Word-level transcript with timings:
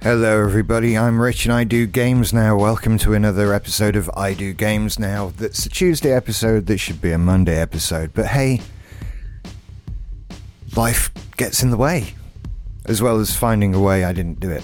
Hello, 0.00 0.44
everybody. 0.44 0.96
I'm 0.96 1.20
Rich 1.20 1.44
and 1.44 1.52
I 1.52 1.64
do 1.64 1.84
games 1.84 2.32
now. 2.32 2.56
Welcome 2.56 2.98
to 2.98 3.14
another 3.14 3.52
episode 3.52 3.96
of 3.96 4.08
I 4.16 4.32
Do 4.32 4.52
Games 4.52 4.96
Now. 4.96 5.32
That's 5.36 5.66
a 5.66 5.68
Tuesday 5.68 6.12
episode 6.12 6.66
that 6.66 6.78
should 6.78 7.00
be 7.00 7.10
a 7.10 7.18
Monday 7.18 7.58
episode. 7.58 8.14
But 8.14 8.26
hey, 8.26 8.60
life 10.76 11.10
gets 11.36 11.64
in 11.64 11.70
the 11.70 11.76
way, 11.76 12.14
as 12.84 13.02
well 13.02 13.18
as 13.18 13.36
finding 13.36 13.74
a 13.74 13.80
way 13.80 14.04
I 14.04 14.12
didn't 14.12 14.38
do 14.38 14.48
it. 14.50 14.62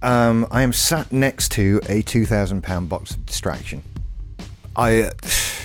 Um, 0.00 0.46
I 0.50 0.62
am 0.62 0.72
sat 0.72 1.12
next 1.12 1.50
to 1.52 1.82
a 1.90 2.02
£2,000 2.02 2.88
box 2.88 3.10
of 3.10 3.26
distraction. 3.26 3.82
I. 4.74 5.02
Uh, 5.02 5.10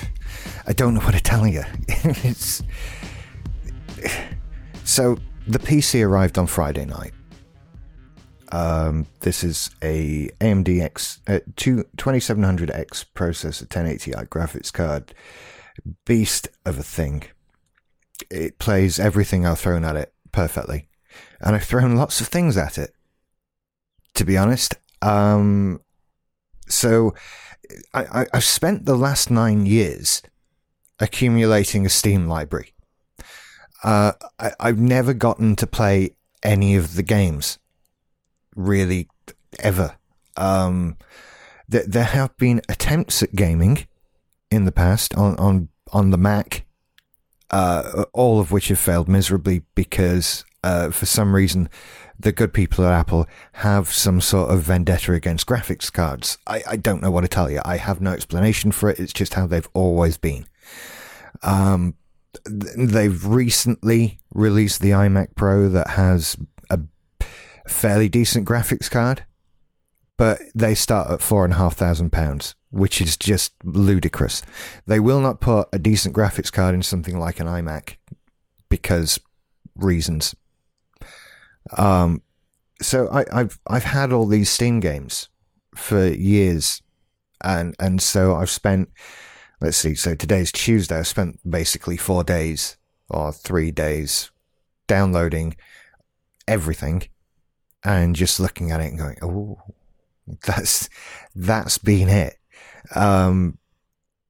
I 0.68 0.74
don't 0.74 0.94
know 0.94 1.00
what 1.00 1.14
to 1.14 1.22
tell 1.22 1.48
you. 1.48 1.64
it's. 1.88 2.62
So, 4.84 5.20
the 5.48 5.60
PC 5.60 6.04
arrived 6.04 6.40
on 6.40 6.48
Friday 6.48 6.84
night. 6.84 7.14
Um, 8.52 9.06
this 9.20 9.44
is 9.44 9.70
a 9.82 10.30
AMD 10.40 10.82
X 10.82 11.20
uh, 11.28 11.40
2700X 11.56 13.06
processor, 13.14 13.62
1080 13.62 14.12
Ti 14.12 14.18
graphics 14.26 14.74
card, 14.74 15.14
beast 16.06 16.48
of 16.66 16.80
a 16.80 16.84
thing. 16.84 17.24
It 18.30 18.60
plays 18.60 19.00
everything 19.00 19.46
I've 19.46 19.60
thrown 19.60 19.86
at 19.86 19.96
it 19.96 20.14
perfectly, 20.32 20.90
and 21.40 21.56
I've 21.56 21.64
thrown 21.64 21.96
lots 21.96 22.22
of 22.22 22.28
things 22.28 22.58
at 22.58 22.78
it. 22.78 22.94
To 24.16 24.26
be 24.26 24.36
honest, 24.36 24.76
um, 25.02 25.82
so 26.68 27.14
I, 27.94 28.26
I've 28.34 28.44
spent 28.44 28.86
the 28.86 28.98
last 28.98 29.30
nine 29.30 29.66
years 29.66 30.22
accumulating 31.00 31.86
a 31.86 31.90
Steam 31.90 32.28
library. 32.28 32.74
Uh, 33.84 34.14
I, 34.40 34.52
I've 34.60 34.80
never 34.80 35.14
gotten 35.14 35.56
to 35.58 35.68
play 35.68 36.16
any 36.44 36.76
of 36.76 36.96
the 36.96 37.04
games 37.04 37.60
really 38.60 39.08
ever. 39.60 39.96
Um, 40.38 40.98
there, 41.68 41.86
there 41.86 42.04
have 42.04 42.36
been 42.38 42.62
attempts 42.70 43.24
at 43.24 43.36
gaming 43.36 43.88
in 44.52 44.66
the 44.66 44.72
past 44.72 45.16
on 45.16 45.36
on 45.38 45.70
on 45.92 46.12
the 46.12 46.18
Mac, 46.18 46.66
uh, 47.50 48.06
all 48.14 48.40
of 48.40 48.52
which 48.52 48.68
have 48.68 48.80
failed 48.80 49.08
miserably 49.08 49.64
because 49.76 50.46
uh, 50.64 50.92
for 50.92 51.06
some 51.06 51.34
reason 51.34 51.70
the 52.20 52.32
good 52.34 52.54
people 52.54 52.86
at 52.86 52.92
Apple 52.92 53.28
have 53.54 53.90
some 53.90 54.20
sort 54.20 54.52
of 54.52 54.62
vendetta 54.62 55.14
against 55.14 55.48
graphics 55.48 55.92
cards. 55.92 56.38
I, 56.46 56.62
I 56.68 56.76
don't 56.76 57.02
know 57.02 57.12
what 57.12 57.22
to 57.22 57.30
tell 57.30 57.50
you. 57.50 57.62
I 57.64 57.78
have 57.78 58.02
no 58.02 58.12
explanation 58.12 58.74
for 58.74 58.90
it. 58.90 59.00
It's 59.00 59.14
just 59.14 59.36
how 59.36 59.48
they've 59.48 59.70
always 59.74 60.18
been. 60.18 60.46
Um, 61.44 61.96
they've 62.46 63.26
recently 63.26 64.20
released 64.34 64.82
the 64.82 64.92
iMac 64.92 65.36
Pro 65.36 65.70
that 65.70 65.92
has 65.92 66.36
fairly 67.70 68.10
decent 68.10 68.48
graphics 68.48 68.90
card, 68.90 69.24
but 70.18 70.40
they 70.54 70.76
start 70.76 71.10
at 71.10 71.22
four 71.22 71.46
and 71.46 71.54
a 71.54 71.58
half 71.58 71.76
thousand 71.76 72.12
pounds, 72.12 72.56
which 72.72 73.02
is 73.02 73.16
just 73.16 73.54
ludicrous. 73.64 74.42
They 74.86 75.00
will 75.00 75.22
not 75.22 75.40
put 75.40 75.70
a 75.72 75.80
decent 75.80 76.16
graphics 76.16 76.52
card 76.52 76.76
in 76.76 76.82
something 76.82 77.18
like 77.18 77.40
an 77.40 77.48
iMac 77.48 77.96
because 78.70 79.20
reasons. 79.76 80.36
Um, 81.78 82.22
so 82.82 83.08
I, 83.10 83.26
I've 83.32 83.60
I've 83.68 83.84
had 83.84 84.12
all 84.12 84.26
these 84.26 84.50
Steam 84.50 84.80
games 84.80 85.30
for 85.76 86.08
years, 86.08 86.82
and 87.44 87.76
and 87.80 88.02
so 88.02 88.36
I've 88.36 88.50
spent 88.50 88.90
let's 89.62 89.78
see, 89.78 89.96
so 89.96 90.16
today's 90.16 90.52
Tuesday. 90.52 91.00
I 91.00 91.04
spent 91.04 91.40
basically 91.50 91.98
four 91.98 92.24
days 92.24 92.78
or 93.10 93.32
three 93.32 93.72
days 93.72 94.32
downloading 94.88 95.56
everything 96.48 97.04
and 97.84 98.16
just 98.16 98.40
looking 98.40 98.72
at 98.72 98.82
it 98.82 98.90
and 98.92 98.98
going, 98.98 99.18
"Oh, 99.22 99.62
that's 100.46 100.90
that's 101.36 101.78
been 101.78 102.10
it." 102.10 102.38
Um, 102.96 103.58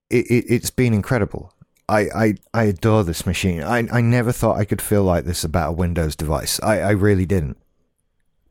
it, 0.10 0.26
it 0.30 0.62
has 0.62 0.72
been 0.72 0.94
incredible. 0.94 1.54
I, 1.88 2.00
I 2.16 2.34
I 2.54 2.64
adore 2.66 3.04
this 3.04 3.26
machine. 3.26 3.64
I 3.64 3.88
I 3.92 4.02
never 4.02 4.32
thought 4.32 4.58
I 4.58 4.66
could 4.66 4.82
feel 4.82 5.04
like 5.04 5.26
this 5.26 5.44
about 5.44 5.70
a 5.70 5.74
Windows 5.74 6.16
device. 6.16 6.60
I, 6.62 6.80
I 6.80 6.92
really 6.92 7.26
didn't. 7.26 7.58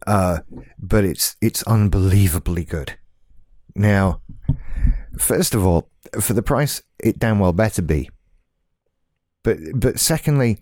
Uh, 0.07 0.39
but 0.79 1.05
it's 1.05 1.37
it's 1.41 1.63
unbelievably 1.65 2.65
good. 2.65 2.99
Now, 3.75 4.23
first 5.19 5.55
of 5.55 5.65
all, 5.65 5.91
for 6.21 6.33
the 6.33 6.43
price, 6.43 6.83
it 6.99 7.19
damn 7.19 7.39
well 7.39 7.53
better 7.53 7.83
be. 7.83 8.11
But 9.43 9.59
but 9.75 10.01
secondly, 10.01 10.61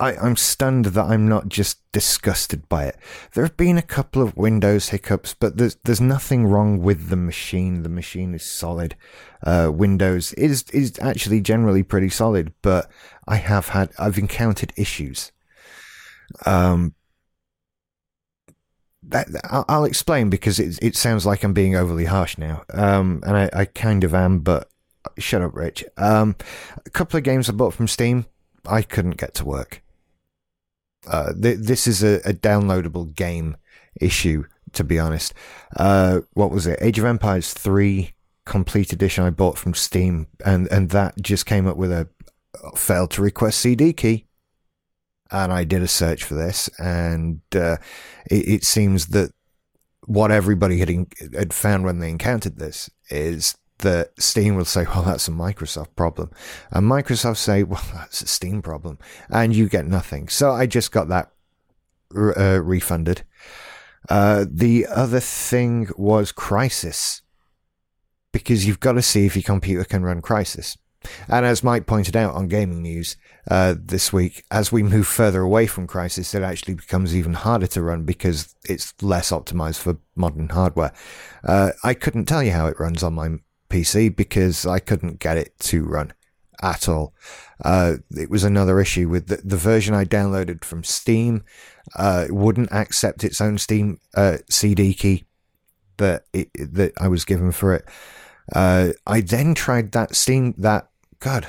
I, 0.00 0.16
I'm 0.16 0.36
stunned 0.36 0.86
that 0.86 1.04
I'm 1.04 1.28
not 1.28 1.48
just 1.48 1.78
disgusted 1.92 2.68
by 2.68 2.86
it. 2.86 2.96
There 3.32 3.44
have 3.44 3.56
been 3.56 3.78
a 3.78 3.82
couple 3.82 4.22
of 4.22 4.36
Windows 4.36 4.88
hiccups, 4.88 5.34
but 5.34 5.56
there's 5.56 5.76
there's 5.84 6.00
nothing 6.00 6.46
wrong 6.46 6.82
with 6.82 7.08
the 7.10 7.16
machine. 7.16 7.84
The 7.84 7.88
machine 7.88 8.34
is 8.34 8.42
solid. 8.42 8.96
Uh, 9.42 9.70
Windows 9.72 10.32
is 10.32 10.64
is 10.72 10.98
actually 11.00 11.40
generally 11.40 11.84
pretty 11.84 12.08
solid, 12.08 12.52
but 12.60 12.90
I 13.28 13.36
have 13.36 13.68
had 13.68 13.92
I've 13.98 14.18
encountered 14.18 14.72
issues. 14.76 15.30
Um, 16.44 16.94
that 19.04 19.28
I'll, 19.68 19.84
explain 19.84 20.28
because 20.28 20.58
it 20.58 20.78
it 20.82 20.96
sounds 20.96 21.24
like 21.24 21.44
I'm 21.44 21.52
being 21.52 21.76
overly 21.76 22.06
harsh 22.06 22.36
now. 22.36 22.64
Um, 22.72 23.22
and 23.24 23.36
I, 23.36 23.50
I 23.52 23.64
kind 23.66 24.02
of 24.02 24.12
am, 24.14 24.40
but 24.40 24.68
shut 25.18 25.42
up, 25.42 25.54
Rich. 25.54 25.84
Um, 25.96 26.34
a 26.84 26.90
couple 26.90 27.16
of 27.16 27.22
games 27.22 27.48
I 27.48 27.52
bought 27.52 27.74
from 27.74 27.86
Steam, 27.86 28.26
I 28.66 28.82
couldn't 28.82 29.18
get 29.18 29.34
to 29.34 29.44
work. 29.44 29.83
Uh, 31.06 31.32
th- 31.32 31.58
this 31.58 31.86
is 31.86 32.02
a, 32.02 32.16
a, 32.24 32.32
downloadable 32.32 33.14
game 33.14 33.56
issue, 34.00 34.44
to 34.72 34.84
be 34.84 34.98
honest. 34.98 35.34
Uh, 35.76 36.20
what 36.32 36.50
was 36.50 36.66
it? 36.66 36.78
Age 36.80 36.98
of 36.98 37.04
Empires 37.04 37.52
3 37.52 38.14
complete 38.46 38.92
edition 38.92 39.24
I 39.24 39.30
bought 39.30 39.58
from 39.58 39.74
Steam, 39.74 40.26
and, 40.44 40.70
and 40.70 40.90
that 40.90 41.14
just 41.20 41.46
came 41.46 41.66
up 41.66 41.76
with 41.76 41.92
a 41.92 42.08
failed 42.76 43.10
to 43.12 43.22
request 43.22 43.60
CD 43.60 43.92
key. 43.92 44.26
And 45.30 45.52
I 45.52 45.64
did 45.64 45.82
a 45.82 45.88
search 45.88 46.22
for 46.22 46.34
this, 46.34 46.68
and 46.78 47.40
uh, 47.54 47.78
it, 48.30 48.48
it, 48.48 48.64
seems 48.64 49.08
that 49.08 49.32
what 50.06 50.30
everybody 50.30 50.78
had, 50.78 50.90
in- 50.90 51.08
had 51.34 51.52
found 51.52 51.84
when 51.84 51.98
they 51.98 52.10
encountered 52.10 52.58
this 52.58 52.90
is 53.10 53.56
that 53.84 54.20
Steam 54.20 54.56
will 54.56 54.64
say, 54.64 54.84
well, 54.84 55.02
that's 55.02 55.28
a 55.28 55.30
Microsoft 55.30 55.94
problem. 55.94 56.30
And 56.70 56.90
Microsoft 56.90 57.36
say, 57.36 57.62
well, 57.62 57.84
that's 57.94 58.22
a 58.22 58.26
Steam 58.26 58.60
problem. 58.60 58.98
And 59.30 59.54
you 59.54 59.68
get 59.68 59.86
nothing. 59.86 60.28
So 60.28 60.50
I 60.50 60.66
just 60.66 60.90
got 60.90 61.08
that 61.08 61.30
uh, 62.16 62.60
refunded. 62.60 63.24
Uh, 64.08 64.44
the 64.50 64.86
other 64.86 65.20
thing 65.20 65.88
was 65.96 66.32
Crysis, 66.32 67.22
because 68.32 68.66
you've 68.66 68.80
got 68.80 68.92
to 68.92 69.02
see 69.02 69.24
if 69.26 69.36
your 69.36 69.42
computer 69.42 69.84
can 69.84 70.02
run 70.02 70.20
Crysis. 70.20 70.76
And 71.28 71.44
as 71.44 71.62
Mike 71.62 71.86
pointed 71.86 72.16
out 72.16 72.34
on 72.34 72.48
Gaming 72.48 72.82
News 72.82 73.16
uh, 73.50 73.74
this 73.78 74.12
week, 74.12 74.44
as 74.50 74.72
we 74.72 74.82
move 74.82 75.06
further 75.06 75.40
away 75.40 75.66
from 75.66 75.86
Crysis, 75.86 76.34
it 76.34 76.42
actually 76.42 76.74
becomes 76.74 77.14
even 77.14 77.34
harder 77.34 77.66
to 77.68 77.82
run 77.82 78.04
because 78.04 78.54
it's 78.64 78.94
less 79.02 79.30
optimized 79.30 79.78
for 79.78 79.98
modern 80.16 80.48
hardware. 80.48 80.92
Uh, 81.42 81.72
I 81.82 81.94
couldn't 81.94 82.26
tell 82.26 82.42
you 82.42 82.52
how 82.52 82.66
it 82.66 82.80
runs 82.80 83.02
on 83.02 83.14
my 83.14 83.38
PC 83.74 84.14
because 84.14 84.64
I 84.66 84.78
couldn't 84.78 85.18
get 85.18 85.36
it 85.36 85.58
to 85.60 85.84
run 85.84 86.12
at 86.62 86.88
all. 86.88 87.12
Uh, 87.64 87.96
it 88.16 88.30
was 88.30 88.44
another 88.44 88.80
issue 88.80 89.08
with 89.08 89.26
the, 89.26 89.36
the, 89.44 89.56
version 89.56 89.94
I 89.94 90.04
downloaded 90.04 90.64
from 90.64 90.84
Steam. 90.84 91.44
Uh, 91.96 92.26
wouldn't 92.30 92.72
accept 92.72 93.24
its 93.24 93.40
own 93.40 93.58
Steam 93.58 93.98
uh, 94.14 94.38
CD 94.48 94.94
key 94.94 95.24
that 95.96 96.24
it, 96.32 96.50
that 96.54 96.92
I 97.00 97.08
was 97.08 97.24
given 97.24 97.50
for 97.52 97.74
it. 97.74 97.84
Uh, 98.52 98.90
I 99.06 99.20
then 99.20 99.54
tried 99.54 99.92
that 99.92 100.14
Steam 100.14 100.54
that 100.58 100.88
God 101.18 101.46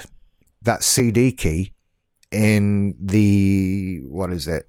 that 0.61 0.83
CD 0.83 1.31
key 1.31 1.73
in 2.31 2.95
the 2.99 4.01
what 4.07 4.31
is 4.31 4.47
it 4.47 4.67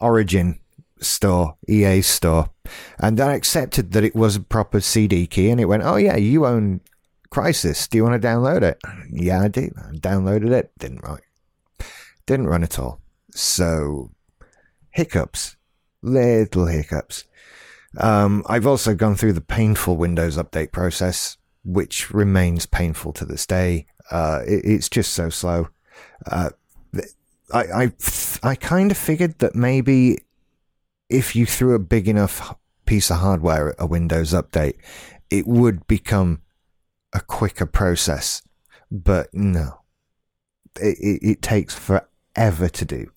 Origin 0.00 0.60
store, 1.00 1.56
EA 1.68 2.02
store, 2.02 2.50
and 2.98 3.20
I 3.20 3.34
accepted 3.34 3.92
that 3.92 4.04
it 4.04 4.14
was 4.14 4.36
a 4.36 4.40
proper 4.40 4.80
CD 4.80 5.26
key, 5.26 5.50
and 5.50 5.60
it 5.60 5.66
went, 5.66 5.82
"Oh 5.82 5.96
yeah, 5.96 6.16
you 6.16 6.46
own 6.46 6.80
Crysis. 7.30 7.88
Do 7.88 7.98
you 7.98 8.04
want 8.04 8.20
to 8.20 8.26
download 8.26 8.62
it?" 8.62 8.78
Yeah, 9.10 9.42
I 9.42 9.48
do. 9.48 9.70
I 9.76 9.96
downloaded 9.96 10.50
it. 10.50 10.72
Didn't 10.78 11.02
run. 11.02 11.18
Didn't 12.26 12.48
run 12.48 12.62
at 12.62 12.78
all. 12.78 13.00
So 13.30 14.10
hiccups, 14.90 15.56
little 16.02 16.66
hiccups. 16.66 17.24
Um, 17.98 18.42
I've 18.48 18.66
also 18.66 18.94
gone 18.94 19.14
through 19.14 19.34
the 19.34 19.40
painful 19.40 19.96
Windows 19.96 20.36
update 20.36 20.72
process, 20.72 21.36
which 21.64 22.10
remains 22.12 22.66
painful 22.66 23.12
to 23.14 23.24
this 23.24 23.46
day. 23.46 23.86
Uh, 24.10 24.40
it, 24.46 24.64
it's 24.64 24.88
just 24.88 25.12
so 25.12 25.28
slow. 25.30 25.68
Uh, 26.26 26.50
I, 27.52 27.84
I, 27.84 27.92
I 28.42 28.54
kind 28.54 28.90
of 28.90 28.96
figured 28.96 29.38
that 29.38 29.54
maybe 29.54 30.23
if 31.08 31.36
you 31.36 31.46
threw 31.46 31.74
a 31.74 31.78
big 31.78 32.08
enough 32.08 32.54
piece 32.86 33.10
of 33.10 33.18
hardware 33.18 33.70
at 33.70 33.76
a 33.78 33.86
Windows 33.86 34.32
update, 34.32 34.74
it 35.30 35.46
would 35.46 35.86
become 35.86 36.42
a 37.12 37.20
quicker 37.20 37.66
process. 37.66 38.42
But 38.90 39.32
no, 39.32 39.80
it, 40.80 40.98
it, 41.00 41.26
it 41.30 41.42
takes 41.42 41.74
forever 41.74 42.68
to 42.68 42.84
do. 42.84 43.10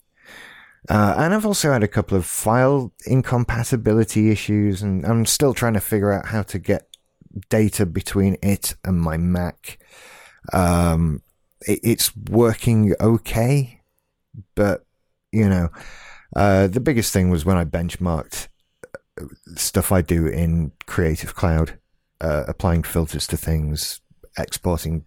Uh, 0.89 1.15
and 1.17 1.33
I've 1.33 1.45
also 1.45 1.73
had 1.73 1.83
a 1.83 1.87
couple 1.87 2.17
of 2.17 2.25
file 2.25 2.93
incompatibility 3.05 4.31
issues, 4.31 4.81
and 4.81 5.05
I'm 5.05 5.25
still 5.25 5.53
trying 5.53 5.73
to 5.73 5.81
figure 5.81 6.13
out 6.13 6.27
how 6.27 6.43
to 6.43 6.59
get 6.59 6.87
data 7.49 7.85
between 7.85 8.37
it 8.41 8.75
and 8.85 8.99
my 8.99 9.17
Mac. 9.17 9.79
Um, 10.53 11.23
it, 11.67 11.79
it's 11.83 12.15
working 12.15 12.93
okay, 13.01 13.81
but 14.55 14.85
you 15.31 15.49
know, 15.49 15.69
uh, 16.35 16.67
the 16.67 16.79
biggest 16.79 17.13
thing 17.13 17.29
was 17.29 17.45
when 17.45 17.57
I 17.57 17.65
benchmarked 17.65 18.47
uh, 19.19 19.25
stuff 19.55 19.91
I 19.91 20.01
do 20.01 20.27
in 20.27 20.71
Creative 20.85 21.33
Cloud, 21.33 21.77
uh, 22.21 22.43
applying 22.47 22.83
filters 22.83 23.27
to 23.27 23.37
things, 23.37 24.01
exporting 24.37 25.05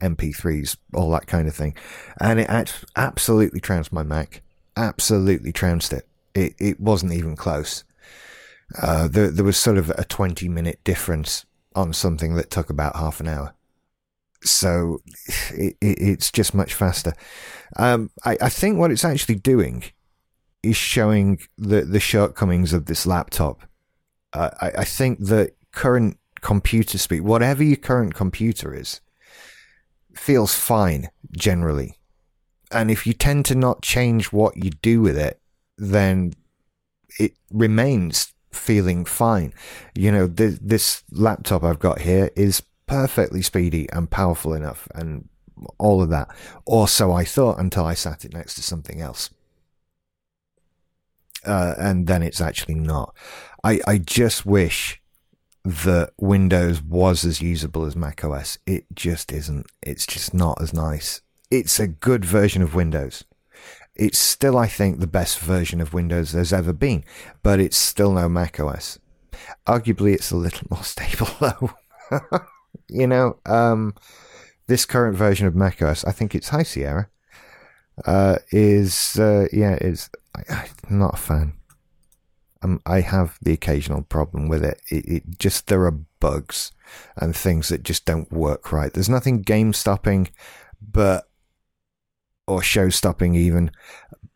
MP3s, 0.00 0.76
all 0.94 1.10
that 1.12 1.26
kind 1.26 1.46
of 1.46 1.54
thing, 1.54 1.76
and 2.20 2.40
it 2.40 2.48
absolutely 2.96 3.60
trounced 3.60 3.92
my 3.92 4.02
Mac. 4.02 4.42
Absolutely 4.76 5.52
trounced 5.52 5.92
it. 5.92 6.08
It 6.34 6.54
it 6.58 6.80
wasn't 6.80 7.12
even 7.12 7.36
close. 7.36 7.84
Uh, 8.80 9.06
there 9.06 9.30
there 9.30 9.44
was 9.44 9.58
sort 9.58 9.76
of 9.76 9.90
a 9.90 10.04
twenty 10.04 10.48
minute 10.48 10.80
difference 10.82 11.44
on 11.74 11.92
something 11.92 12.34
that 12.34 12.50
took 12.50 12.70
about 12.70 12.96
half 12.96 13.20
an 13.20 13.28
hour. 13.28 13.54
So 14.42 15.00
it, 15.50 15.76
it, 15.80 15.98
it's 16.00 16.32
just 16.32 16.54
much 16.54 16.74
faster. 16.74 17.12
Um, 17.76 18.10
I, 18.24 18.36
I 18.40 18.48
think 18.48 18.78
what 18.78 18.90
it's 18.90 19.04
actually 19.04 19.36
doing 19.36 19.84
is 20.62 20.76
showing 20.76 21.40
the, 21.58 21.82
the 21.82 22.00
shortcomings 22.00 22.72
of 22.72 22.86
this 22.86 23.06
laptop. 23.06 23.62
Uh, 24.32 24.50
I, 24.60 24.70
I 24.78 24.84
think 24.84 25.18
that 25.26 25.56
current 25.72 26.18
computer 26.40 26.98
speed, 26.98 27.22
whatever 27.22 27.62
your 27.62 27.76
current 27.76 28.14
computer 28.14 28.74
is, 28.74 29.00
feels 30.14 30.54
fine 30.54 31.08
generally. 31.32 31.98
And 32.70 32.90
if 32.90 33.06
you 33.06 33.12
tend 33.12 33.44
to 33.46 33.54
not 33.54 33.82
change 33.82 34.32
what 34.32 34.56
you 34.56 34.70
do 34.70 35.00
with 35.00 35.18
it, 35.18 35.40
then 35.76 36.32
it 37.18 37.34
remains 37.50 38.32
feeling 38.50 39.04
fine. 39.04 39.52
You 39.94 40.12
know, 40.12 40.28
th- 40.28 40.58
this 40.60 41.02
laptop 41.10 41.62
I've 41.64 41.78
got 41.78 42.00
here 42.00 42.30
is 42.36 42.62
perfectly 42.86 43.42
speedy 43.42 43.88
and 43.92 44.10
powerful 44.10 44.54
enough 44.54 44.88
and 44.94 45.28
all 45.78 46.02
of 46.02 46.10
that. 46.10 46.28
Or 46.64 46.88
so 46.88 47.12
I 47.12 47.24
thought 47.24 47.58
until 47.58 47.84
I 47.84 47.94
sat 47.94 48.24
it 48.24 48.32
next 48.32 48.54
to 48.54 48.62
something 48.62 49.00
else. 49.00 49.30
Uh, 51.44 51.74
and 51.78 52.06
then 52.06 52.22
it's 52.22 52.40
actually 52.40 52.74
not. 52.74 53.14
I, 53.64 53.80
I 53.86 53.98
just 53.98 54.46
wish 54.46 55.00
that 55.64 56.12
Windows 56.18 56.82
was 56.82 57.24
as 57.24 57.40
usable 57.40 57.84
as 57.84 57.94
macOS. 57.94 58.58
It 58.66 58.86
just 58.94 59.32
isn't. 59.32 59.66
It's 59.82 60.06
just 60.06 60.34
not 60.34 60.60
as 60.60 60.72
nice. 60.72 61.22
It's 61.50 61.78
a 61.78 61.86
good 61.86 62.24
version 62.24 62.62
of 62.62 62.74
Windows. 62.74 63.24
It's 63.94 64.18
still, 64.18 64.56
I 64.56 64.66
think, 64.66 64.98
the 64.98 65.06
best 65.06 65.38
version 65.38 65.80
of 65.80 65.92
Windows 65.92 66.32
there's 66.32 66.52
ever 66.52 66.72
been, 66.72 67.04
but 67.42 67.60
it's 67.60 67.76
still 67.76 68.12
no 68.12 68.28
macOS. 68.28 68.98
Arguably, 69.66 70.14
it's 70.14 70.30
a 70.30 70.36
little 70.36 70.66
more 70.70 70.82
stable, 70.82 71.28
though. 71.40 71.70
you 72.88 73.06
know, 73.06 73.38
um, 73.46 73.94
this 74.66 74.86
current 74.86 75.16
version 75.16 75.46
of 75.46 75.54
macOS, 75.54 76.04
I 76.04 76.12
think 76.12 76.34
it's 76.34 76.48
High 76.48 76.62
Sierra, 76.62 77.08
uh, 78.06 78.38
is, 78.50 79.18
uh, 79.18 79.46
yeah, 79.52 79.76
is 79.80 80.08
I, 80.36 80.68
am 80.90 80.98
not 80.98 81.14
a 81.14 81.18
fan. 81.18 81.54
Um, 82.62 82.80
I 82.86 83.00
have 83.00 83.38
the 83.42 83.52
occasional 83.52 84.02
problem 84.02 84.48
with 84.48 84.64
it. 84.64 84.80
it. 84.88 85.04
It 85.06 85.38
just, 85.38 85.66
there 85.66 85.84
are 85.84 85.98
bugs 86.20 86.72
and 87.16 87.34
things 87.34 87.68
that 87.68 87.82
just 87.82 88.04
don't 88.04 88.32
work 88.32 88.72
right. 88.72 88.92
There's 88.92 89.08
nothing 89.08 89.42
game 89.42 89.72
stopping, 89.72 90.28
but 90.80 91.28
or 92.46 92.62
show 92.62 92.88
stopping 92.88 93.34
even, 93.34 93.70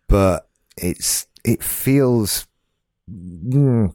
but 0.09 0.49
it's 0.77 1.27
it 1.45 1.63
feels 1.63 2.47
mm, 3.11 3.95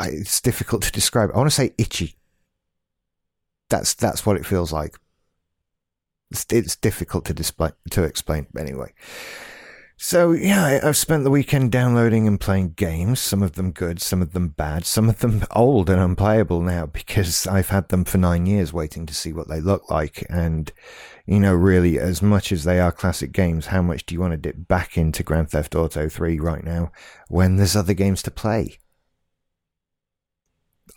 it's 0.00 0.40
difficult 0.40 0.82
to 0.82 0.92
describe. 0.92 1.30
I 1.32 1.38
want 1.38 1.50
to 1.50 1.54
say 1.54 1.74
itchy. 1.78 2.16
That's 3.68 3.94
that's 3.94 4.24
what 4.26 4.36
it 4.36 4.46
feels 4.46 4.72
like. 4.72 4.96
It's, 6.30 6.46
it's 6.50 6.76
difficult 6.76 7.24
to 7.26 7.34
display 7.34 7.70
to 7.90 8.02
explain 8.02 8.46
anyway. 8.58 8.92
So 9.96 10.32
yeah, 10.32 10.80
I've 10.82 10.96
spent 10.96 11.22
the 11.22 11.30
weekend 11.30 11.70
downloading 11.70 12.26
and 12.26 12.40
playing 12.40 12.70
games. 12.70 13.20
Some 13.20 13.42
of 13.42 13.52
them 13.52 13.70
good, 13.70 14.02
some 14.02 14.20
of 14.22 14.32
them 14.32 14.48
bad, 14.48 14.84
some 14.84 15.08
of 15.08 15.20
them 15.20 15.44
old 15.52 15.88
and 15.88 16.00
unplayable 16.00 16.60
now 16.60 16.86
because 16.86 17.46
I've 17.46 17.68
had 17.68 17.88
them 17.88 18.04
for 18.04 18.18
nine 18.18 18.46
years, 18.46 18.72
waiting 18.72 19.06
to 19.06 19.14
see 19.14 19.32
what 19.32 19.48
they 19.48 19.60
look 19.60 19.88
like. 19.90 20.26
And 20.28 20.72
you 21.26 21.38
know, 21.38 21.54
really, 21.54 21.98
as 21.98 22.20
much 22.20 22.50
as 22.50 22.64
they 22.64 22.80
are 22.80 22.92
classic 22.92 23.32
games, 23.32 23.66
how 23.66 23.82
much 23.82 24.04
do 24.04 24.14
you 24.14 24.20
want 24.20 24.32
to 24.32 24.36
dip 24.36 24.68
back 24.68 24.98
into 24.98 25.22
Grand 25.22 25.50
Theft 25.50 25.74
Auto 25.74 26.08
3 26.08 26.38
right 26.40 26.64
now 26.64 26.90
when 27.28 27.56
there's 27.56 27.76
other 27.76 27.94
games 27.94 28.22
to 28.24 28.30
play? 28.30 28.78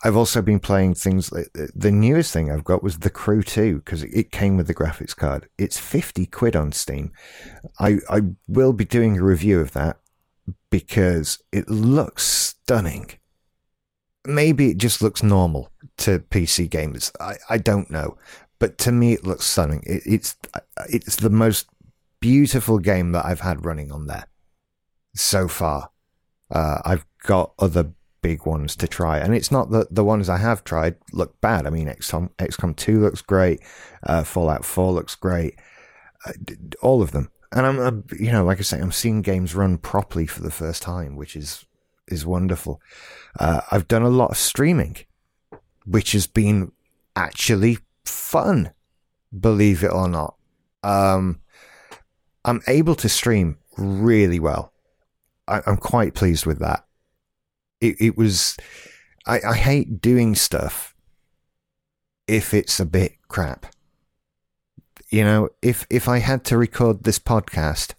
I've 0.04 0.16
also 0.16 0.42
been 0.42 0.60
playing 0.60 0.94
things. 0.94 1.32
Like, 1.32 1.48
the 1.52 1.90
newest 1.90 2.32
thing 2.32 2.50
I've 2.50 2.64
got 2.64 2.82
was 2.82 2.98
The 2.98 3.10
Crew 3.10 3.42
2 3.42 3.78
because 3.78 4.04
it 4.04 4.30
came 4.30 4.56
with 4.56 4.68
the 4.68 4.74
graphics 4.74 5.16
card. 5.16 5.48
It's 5.58 5.78
50 5.78 6.26
quid 6.26 6.54
on 6.54 6.72
Steam. 6.72 7.12
I, 7.80 7.98
I 8.08 8.22
will 8.46 8.72
be 8.72 8.84
doing 8.84 9.18
a 9.18 9.24
review 9.24 9.60
of 9.60 9.72
that 9.72 9.98
because 10.70 11.42
it 11.52 11.68
looks 11.68 12.24
stunning. 12.24 13.10
Maybe 14.24 14.70
it 14.70 14.78
just 14.78 15.02
looks 15.02 15.22
normal 15.22 15.70
to 15.98 16.20
PC 16.20 16.68
gamers. 16.68 17.10
I, 17.20 17.36
I 17.50 17.58
don't 17.58 17.90
know. 17.90 18.16
But 18.60 18.78
to 18.78 18.92
me, 18.92 19.12
it 19.12 19.24
looks 19.24 19.46
stunning. 19.46 19.82
It, 19.84 20.02
it's, 20.04 20.36
it's 20.88 21.16
the 21.16 21.30
most 21.30 21.68
beautiful 22.20 22.78
game 22.78 23.12
that 23.12 23.24
I've 23.24 23.40
had 23.40 23.64
running 23.64 23.90
on 23.90 24.06
there 24.06 24.26
so 25.14 25.48
far. 25.48 25.90
Uh, 26.50 26.78
I've 26.84 27.06
got 27.24 27.52
other 27.58 27.92
big 28.28 28.44
ones 28.44 28.76
to 28.76 28.86
try. 28.86 29.16
And 29.16 29.34
it's 29.34 29.50
not 29.50 29.70
that 29.70 29.94
the 29.94 30.04
ones 30.04 30.28
I 30.28 30.36
have 30.36 30.62
tried 30.62 30.96
look 31.14 31.40
bad. 31.40 31.66
I 31.66 31.70
mean, 31.70 31.88
XCOM, 31.88 32.28
XCOM 32.36 32.76
2 32.76 33.00
looks 33.00 33.22
great. 33.22 33.62
Uh, 34.02 34.22
Fallout 34.22 34.66
4 34.66 34.92
looks 34.92 35.14
great. 35.14 35.54
Uh, 36.26 36.32
all 36.82 37.00
of 37.00 37.12
them. 37.12 37.30
And 37.52 37.64
I'm, 37.64 38.04
you 38.18 38.30
know, 38.30 38.44
like 38.44 38.58
I 38.58 38.62
say, 38.62 38.78
I'm 38.78 38.92
seeing 38.92 39.22
games 39.22 39.54
run 39.54 39.78
properly 39.78 40.26
for 40.26 40.42
the 40.42 40.50
first 40.50 40.82
time, 40.82 41.16
which 41.16 41.36
is, 41.36 41.64
is 42.06 42.26
wonderful. 42.26 42.82
Uh, 43.40 43.62
I've 43.70 43.88
done 43.88 44.02
a 44.02 44.10
lot 44.10 44.32
of 44.32 44.36
streaming, 44.36 44.96
which 45.86 46.12
has 46.12 46.26
been 46.26 46.72
actually 47.16 47.78
fun, 48.04 48.72
believe 49.40 49.82
it 49.82 49.90
or 49.90 50.06
not. 50.06 50.34
Um, 50.82 51.40
I'm 52.44 52.60
able 52.68 52.94
to 52.96 53.08
stream 53.08 53.56
really 53.78 54.38
well. 54.38 54.74
I, 55.46 55.62
I'm 55.66 55.78
quite 55.78 56.12
pleased 56.12 56.44
with 56.44 56.58
that 56.58 56.84
it, 57.80 57.96
it 58.00 58.16
was 58.16 58.56
I, 59.26 59.40
I 59.46 59.54
hate 59.54 60.00
doing 60.00 60.34
stuff 60.34 60.94
if 62.26 62.52
it's 62.54 62.80
a 62.80 62.86
bit 62.86 63.12
crap. 63.28 63.66
You 65.10 65.24
know, 65.24 65.48
if 65.62 65.86
if 65.90 66.08
I 66.08 66.18
had 66.18 66.44
to 66.46 66.58
record 66.58 67.04
this 67.04 67.18
podcast 67.18 67.94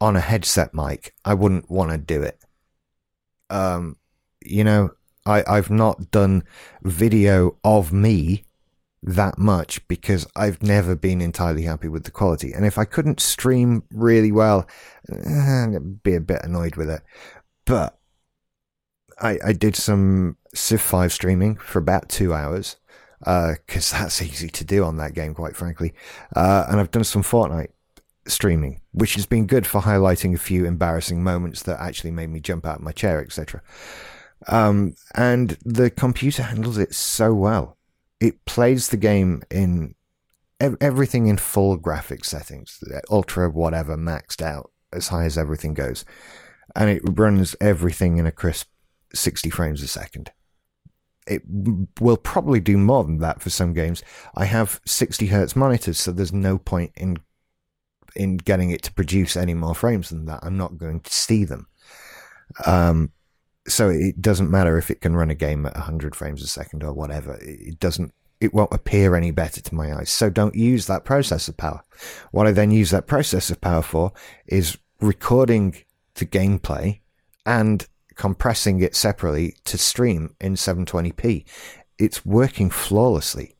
on 0.00 0.16
a 0.16 0.20
headset 0.20 0.74
mic, 0.74 1.14
I 1.24 1.34
wouldn't 1.34 1.70
want 1.70 1.90
to 1.90 1.98
do 1.98 2.22
it. 2.22 2.38
Um, 3.48 3.96
you 4.44 4.64
know, 4.64 4.90
I 5.26 5.44
I've 5.46 5.70
not 5.70 6.10
done 6.10 6.44
video 6.82 7.56
of 7.64 7.92
me 7.92 8.44
that 9.02 9.38
much 9.38 9.86
because 9.88 10.26
I've 10.36 10.62
never 10.62 10.94
been 10.94 11.22
entirely 11.22 11.62
happy 11.62 11.88
with 11.88 12.04
the 12.04 12.10
quality. 12.10 12.52
And 12.52 12.66
if 12.66 12.76
I 12.76 12.84
couldn't 12.84 13.20
stream 13.20 13.82
really 13.90 14.30
well, 14.30 14.68
eh, 15.10 15.66
I'd 15.74 16.02
be 16.02 16.14
a 16.14 16.20
bit 16.20 16.44
annoyed 16.44 16.76
with 16.76 16.90
it. 16.90 17.00
But 17.64 17.99
I, 19.20 19.38
I 19.44 19.52
did 19.52 19.76
some 19.76 20.36
Civ 20.54 20.80
5 20.80 21.12
streaming 21.12 21.56
for 21.56 21.78
about 21.78 22.08
two 22.08 22.32
hours 22.32 22.76
because 23.20 23.92
uh, 23.92 23.98
that's 23.98 24.22
easy 24.22 24.48
to 24.48 24.64
do 24.64 24.84
on 24.84 24.96
that 24.96 25.14
game, 25.14 25.34
quite 25.34 25.56
frankly. 25.56 25.92
Uh, 26.34 26.66
and 26.68 26.80
I've 26.80 26.90
done 26.90 27.04
some 27.04 27.22
Fortnite 27.22 27.72
streaming, 28.26 28.80
which 28.92 29.14
has 29.14 29.26
been 29.26 29.46
good 29.46 29.66
for 29.66 29.82
highlighting 29.82 30.34
a 30.34 30.38
few 30.38 30.64
embarrassing 30.64 31.22
moments 31.22 31.62
that 31.64 31.80
actually 31.80 32.10
made 32.10 32.30
me 32.30 32.40
jump 32.40 32.66
out 32.66 32.76
of 32.76 32.82
my 32.82 32.92
chair, 32.92 33.20
etc. 33.20 33.62
Um, 34.48 34.94
and 35.14 35.56
the 35.64 35.90
computer 35.90 36.42
handles 36.42 36.78
it 36.78 36.94
so 36.94 37.34
well. 37.34 37.76
It 38.20 38.44
plays 38.44 38.88
the 38.88 38.96
game 38.96 39.42
in 39.50 39.94
ev- 40.60 40.76
everything 40.80 41.26
in 41.26 41.36
full 41.36 41.78
graphics 41.78 42.26
settings, 42.26 42.82
ultra 43.10 43.50
whatever, 43.50 43.96
maxed 43.96 44.42
out 44.42 44.70
as 44.92 45.08
high 45.08 45.24
as 45.24 45.38
everything 45.38 45.74
goes. 45.74 46.04
And 46.76 46.88
it 46.88 47.02
runs 47.04 47.56
everything 47.60 48.18
in 48.18 48.26
a 48.26 48.32
crisp 48.32 48.69
60 49.14 49.50
frames 49.50 49.82
a 49.82 49.88
second. 49.88 50.32
It 51.26 51.42
will 52.00 52.16
probably 52.16 52.60
do 52.60 52.76
more 52.76 53.04
than 53.04 53.18
that 53.18 53.40
for 53.40 53.50
some 53.50 53.72
games. 53.72 54.02
I 54.34 54.46
have 54.46 54.80
60 54.86 55.26
hertz 55.26 55.54
monitors, 55.54 55.98
so 55.98 56.12
there's 56.12 56.32
no 56.32 56.58
point 56.58 56.92
in 56.96 57.18
in 58.16 58.36
getting 58.38 58.70
it 58.70 58.82
to 58.82 58.92
produce 58.92 59.36
any 59.36 59.54
more 59.54 59.74
frames 59.74 60.08
than 60.08 60.26
that. 60.26 60.40
I'm 60.42 60.56
not 60.56 60.78
going 60.78 61.00
to 61.00 61.14
see 61.14 61.44
them. 61.44 61.68
Um, 62.66 63.12
so 63.68 63.88
it 63.88 64.20
doesn't 64.20 64.50
matter 64.50 64.76
if 64.78 64.90
it 64.90 65.00
can 65.00 65.14
run 65.14 65.30
a 65.30 65.34
game 65.34 65.66
at 65.66 65.74
100 65.74 66.16
frames 66.16 66.42
a 66.42 66.46
second 66.46 66.82
or 66.82 66.92
whatever. 66.92 67.38
It 67.40 67.78
doesn't. 67.78 68.12
It 68.40 68.54
won't 68.54 68.72
appear 68.72 69.14
any 69.14 69.32
better 69.32 69.60
to 69.60 69.74
my 69.74 69.94
eyes. 69.94 70.10
So 70.10 70.30
don't 70.30 70.54
use 70.54 70.86
that 70.86 71.04
processor 71.04 71.54
power. 71.54 71.82
What 72.30 72.46
I 72.46 72.52
then 72.52 72.70
use 72.70 72.90
that 72.90 73.06
processor 73.06 73.60
power 73.60 73.82
for 73.82 74.12
is 74.46 74.78
recording 75.00 75.76
the 76.14 76.24
gameplay 76.24 77.00
and 77.44 77.86
compressing 78.20 78.82
it 78.82 78.94
separately 78.94 79.56
to 79.64 79.78
stream 79.78 80.34
in 80.42 80.52
720p. 80.52 81.42
It's 81.98 82.26
working 82.26 82.68
flawlessly. 82.68 83.56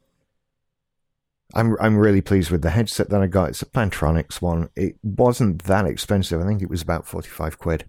I'm 1.54 1.78
I'm 1.80 1.96
really 1.96 2.20
pleased 2.20 2.50
with 2.50 2.60
the 2.60 2.68
headset 2.68 3.08
that 3.08 3.22
I 3.22 3.26
got. 3.26 3.48
It's 3.48 3.62
a 3.62 3.66
Plantronics 3.66 4.42
one. 4.42 4.68
It 4.76 4.96
wasn't 5.02 5.64
that 5.64 5.86
expensive. 5.86 6.42
I 6.42 6.46
think 6.46 6.60
it 6.60 6.68
was 6.68 6.82
about 6.82 7.06
45 7.06 7.58
quid. 7.58 7.86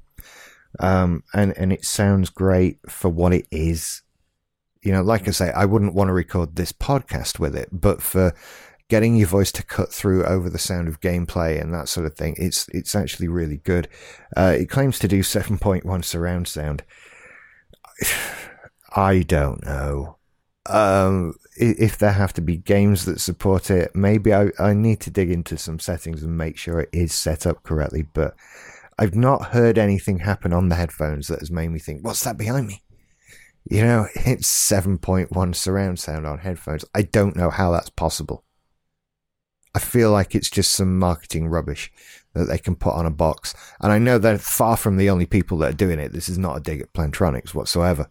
Um, 0.80 1.24
and 1.34 1.54
and 1.58 1.74
it 1.74 1.84
sounds 1.84 2.30
great 2.30 2.80
for 2.88 3.10
what 3.10 3.34
it 3.34 3.48
is. 3.52 4.02
You 4.82 4.94
know, 4.94 5.02
like 5.02 5.28
I 5.28 5.32
say, 5.32 5.52
I 5.52 5.66
wouldn't 5.66 5.94
want 5.94 6.08
to 6.08 6.14
record 6.14 6.56
this 6.56 6.72
podcast 6.72 7.38
with 7.38 7.54
it, 7.54 7.68
but 7.74 8.02
for 8.02 8.34
getting 8.92 9.16
your 9.16 9.28
voice 9.28 9.54
to 9.54 9.64
cut 9.64 9.90
through 9.90 10.26
over 10.26 10.50
the 10.50 10.60
sound 10.60 10.90
of 10.90 11.00
gameplay 11.00 11.62
and 11.62 11.74
that 11.74 11.88
sort 11.88 12.06
of 12.06 12.14
thing, 12.14 12.36
it's 12.38 12.68
it's 12.74 12.94
actually 12.94 13.30
really 13.30 13.56
good. 13.56 13.88
Uh, 14.36 14.54
it 14.60 14.70
claims 14.70 15.00
to 15.00 15.08
do 15.08 15.22
7.1 15.22 16.04
surround 16.04 16.50
sound. 16.50 16.84
I 18.94 19.22
don't 19.22 19.64
know. 19.64 20.18
Um, 20.66 21.36
if 21.56 21.98
there 21.98 22.12
have 22.12 22.34
to 22.34 22.42
be 22.42 22.58
games 22.58 23.06
that 23.06 23.22
support 23.22 23.72
it, 23.72 23.96
maybe 23.96 24.34
I, 24.34 24.50
I 24.60 24.74
need 24.74 25.00
to 25.02 25.10
dig 25.10 25.32
into 25.32 25.58
some 25.58 25.80
settings 25.80 26.22
and 26.22 26.38
make 26.38 26.58
sure 26.58 26.82
it 26.82 26.90
is 26.92 27.14
set 27.14 27.48
up 27.48 27.64
correctly. 27.64 28.04
But 28.14 28.36
I've 29.00 29.16
not 29.16 29.52
heard 29.54 29.78
anything 29.78 30.20
happen 30.20 30.52
on 30.52 30.68
the 30.68 30.76
headphones 30.76 31.30
that 31.30 31.40
has 31.40 31.50
made 31.50 31.70
me 31.70 31.80
think, 31.80 32.04
what's 32.04 32.26
that 32.26 32.38
behind 32.38 32.68
me? 32.68 32.84
You 33.70 33.84
know, 33.84 34.08
it's 34.16 34.70
7.1 34.70 35.56
surround 35.56 35.98
sound 35.98 36.28
on 36.28 36.40
headphones. 36.40 36.84
I 36.94 37.04
don't 37.04 37.38
know 37.38 37.52
how 37.52 37.72
that's 37.72 37.90
possible. 37.90 38.44
I 39.74 39.80
feel 39.80 40.12
like 40.12 40.36
it's 40.36 40.50
just 40.50 40.72
some 40.72 41.00
marketing 41.00 41.48
rubbish 41.48 41.92
that 42.34 42.46
they 42.46 42.58
can 42.58 42.76
put 42.76 42.94
on 42.94 43.06
a 43.06 43.12
box. 43.12 43.54
And 43.80 43.92
I 43.92 44.00
know 44.00 44.18
they're 44.18 44.38
far 44.38 44.78
from 44.78 44.98
the 44.98 45.10
only 45.10 45.26
people 45.26 45.58
that 45.60 45.74
are 45.74 45.78
doing 45.78 46.00
it. 46.00 46.14
This 46.14 46.30
is 46.30 46.38
not 46.38 46.58
a 46.58 46.62
dig 46.62 46.82
at 46.82 46.94
Plantronics 46.94 47.54
whatsoever. 47.54 48.10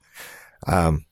Um, 0.67 1.05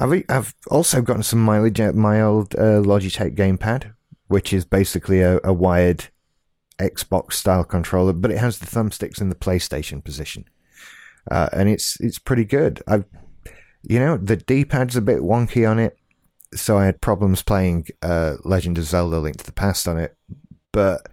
I've, 0.00 0.24
I've 0.28 0.54
also 0.70 1.02
gotten 1.02 1.22
some 1.22 1.42
mileage 1.42 1.80
out 1.80 1.94
my 1.94 2.20
old 2.20 2.54
uh, 2.54 2.80
Logitech 2.80 3.36
gamepad, 3.36 3.94
which 4.28 4.52
is 4.52 4.64
basically 4.64 5.20
a, 5.20 5.38
a 5.44 5.52
wired 5.52 6.08
Xbox 6.78 7.34
style 7.34 7.64
controller, 7.64 8.12
but 8.12 8.30
it 8.30 8.38
has 8.38 8.58
the 8.58 8.66
thumbsticks 8.66 9.20
in 9.20 9.28
the 9.28 9.36
PlayStation 9.36 10.02
position, 10.02 10.44
uh, 11.30 11.48
and 11.52 11.68
it's 11.68 12.00
it's 12.00 12.18
pretty 12.18 12.44
good. 12.44 12.82
I, 12.88 13.04
you 13.82 14.00
know, 14.00 14.16
the 14.16 14.36
D 14.36 14.64
pad's 14.64 14.96
a 14.96 15.00
bit 15.00 15.20
wonky 15.20 15.70
on 15.70 15.78
it, 15.78 15.96
so 16.54 16.78
I 16.78 16.86
had 16.86 17.00
problems 17.00 17.42
playing 17.42 17.86
uh, 18.02 18.36
Legend 18.44 18.78
of 18.78 18.84
Zelda: 18.84 19.18
Link 19.18 19.36
to 19.38 19.46
the 19.46 19.52
Past 19.52 19.88
on 19.88 19.98
it, 19.98 20.16
but 20.72 21.08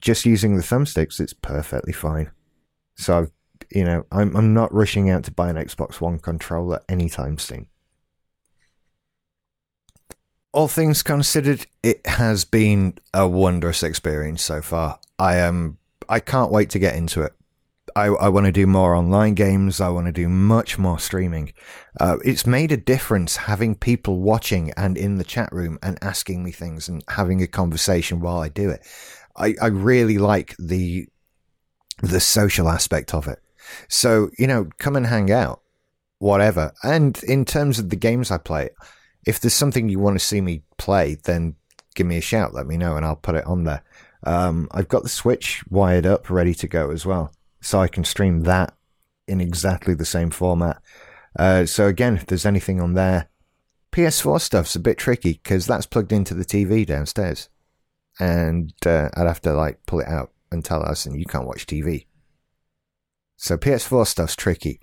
just 0.00 0.26
using 0.26 0.56
the 0.56 0.62
thumbsticks, 0.62 1.20
it's 1.20 1.32
perfectly 1.32 1.92
fine. 1.92 2.30
So, 2.96 3.28
you 3.70 3.84
know, 3.84 4.04
I'm 4.12 4.36
I'm 4.36 4.54
not 4.54 4.72
rushing 4.72 5.10
out 5.10 5.24
to 5.24 5.30
buy 5.30 5.50
an 5.50 5.56
Xbox 5.56 6.00
One 6.00 6.18
controller 6.18 6.80
anytime 6.88 7.38
soon 7.38 7.68
all 10.52 10.68
things 10.68 11.02
considered, 11.02 11.66
it 11.82 12.04
has 12.06 12.44
been 12.44 12.94
a 13.12 13.28
wondrous 13.28 13.82
experience 13.82 14.42
so 14.42 14.62
far. 14.62 14.98
I 15.18 15.36
am. 15.36 15.78
I 16.08 16.20
can't 16.20 16.50
wait 16.50 16.70
to 16.70 16.78
get 16.78 16.96
into 16.96 17.22
it. 17.22 17.32
I, 17.98 18.06
I 18.06 18.28
want 18.28 18.46
to 18.46 18.52
do 18.52 18.66
more 18.68 18.94
online 18.94 19.34
games. 19.34 19.80
I 19.80 19.88
want 19.88 20.06
to 20.06 20.12
do 20.12 20.28
much 20.28 20.78
more 20.78 21.00
streaming. 21.00 21.52
Uh, 21.98 22.18
it's 22.24 22.46
made 22.46 22.70
a 22.70 22.76
difference 22.76 23.36
having 23.36 23.74
people 23.74 24.20
watching 24.20 24.70
and 24.76 24.96
in 24.96 25.16
the 25.16 25.24
chat 25.24 25.48
room 25.50 25.80
and 25.82 25.98
asking 26.00 26.44
me 26.44 26.52
things 26.52 26.88
and 26.88 27.02
having 27.08 27.42
a 27.42 27.48
conversation 27.48 28.20
while 28.20 28.38
I 28.38 28.50
do 28.50 28.70
it. 28.70 28.86
I, 29.36 29.56
I 29.60 29.66
really 29.66 30.18
like 30.18 30.54
the 30.58 31.08
the 32.00 32.20
social 32.20 32.68
aspect 32.68 33.12
of 33.12 33.26
it. 33.26 33.40
So 33.88 34.30
you 34.38 34.46
know, 34.46 34.68
come 34.78 34.94
and 34.94 35.06
hang 35.06 35.32
out, 35.32 35.60
whatever. 36.18 36.72
And 36.84 37.20
in 37.24 37.44
terms 37.44 37.80
of 37.80 37.90
the 37.90 37.96
games 37.96 38.30
I 38.30 38.38
play, 38.38 38.70
if 39.26 39.40
there's 39.40 39.54
something 39.54 39.88
you 39.88 39.98
want 39.98 40.18
to 40.18 40.24
see 40.24 40.40
me 40.40 40.62
play, 40.76 41.16
then 41.24 41.56
give 41.96 42.06
me 42.06 42.18
a 42.18 42.20
shout. 42.22 42.54
Let 42.54 42.68
me 42.68 42.76
know, 42.76 42.96
and 42.96 43.04
I'll 43.04 43.16
put 43.16 43.34
it 43.34 43.44
on 43.44 43.64
there. 43.64 43.82
Um, 44.22 44.68
I've 44.70 44.88
got 44.88 45.02
the 45.02 45.08
Switch 45.08 45.64
wired 45.68 46.06
up, 46.06 46.30
ready 46.30 46.54
to 46.54 46.68
go 46.68 46.90
as 46.90 47.04
well, 47.04 47.32
so 47.60 47.80
I 47.80 47.88
can 47.88 48.04
stream 48.04 48.42
that 48.42 48.74
in 49.26 49.40
exactly 49.40 49.94
the 49.94 50.04
same 50.04 50.30
format. 50.30 50.80
Uh, 51.38 51.66
so 51.66 51.86
again, 51.86 52.16
if 52.16 52.26
there's 52.26 52.46
anything 52.46 52.80
on 52.80 52.94
there, 52.94 53.28
PS4 53.92 54.40
stuff's 54.40 54.76
a 54.76 54.80
bit 54.80 54.98
tricky 54.98 55.40
because 55.42 55.66
that's 55.66 55.86
plugged 55.86 56.12
into 56.12 56.34
the 56.34 56.44
TV 56.44 56.86
downstairs, 56.86 57.48
and 58.18 58.72
uh, 58.86 59.08
I'd 59.14 59.26
have 59.26 59.42
to 59.42 59.54
like 59.54 59.84
pull 59.86 60.00
it 60.00 60.08
out 60.08 60.32
and 60.50 60.64
tell 60.64 60.82
us, 60.82 61.06
and 61.06 61.18
you 61.18 61.26
can't 61.26 61.46
watch 61.46 61.66
TV. 61.66 62.06
So 63.36 63.56
PS4 63.56 64.06
stuff's 64.06 64.36
tricky, 64.36 64.80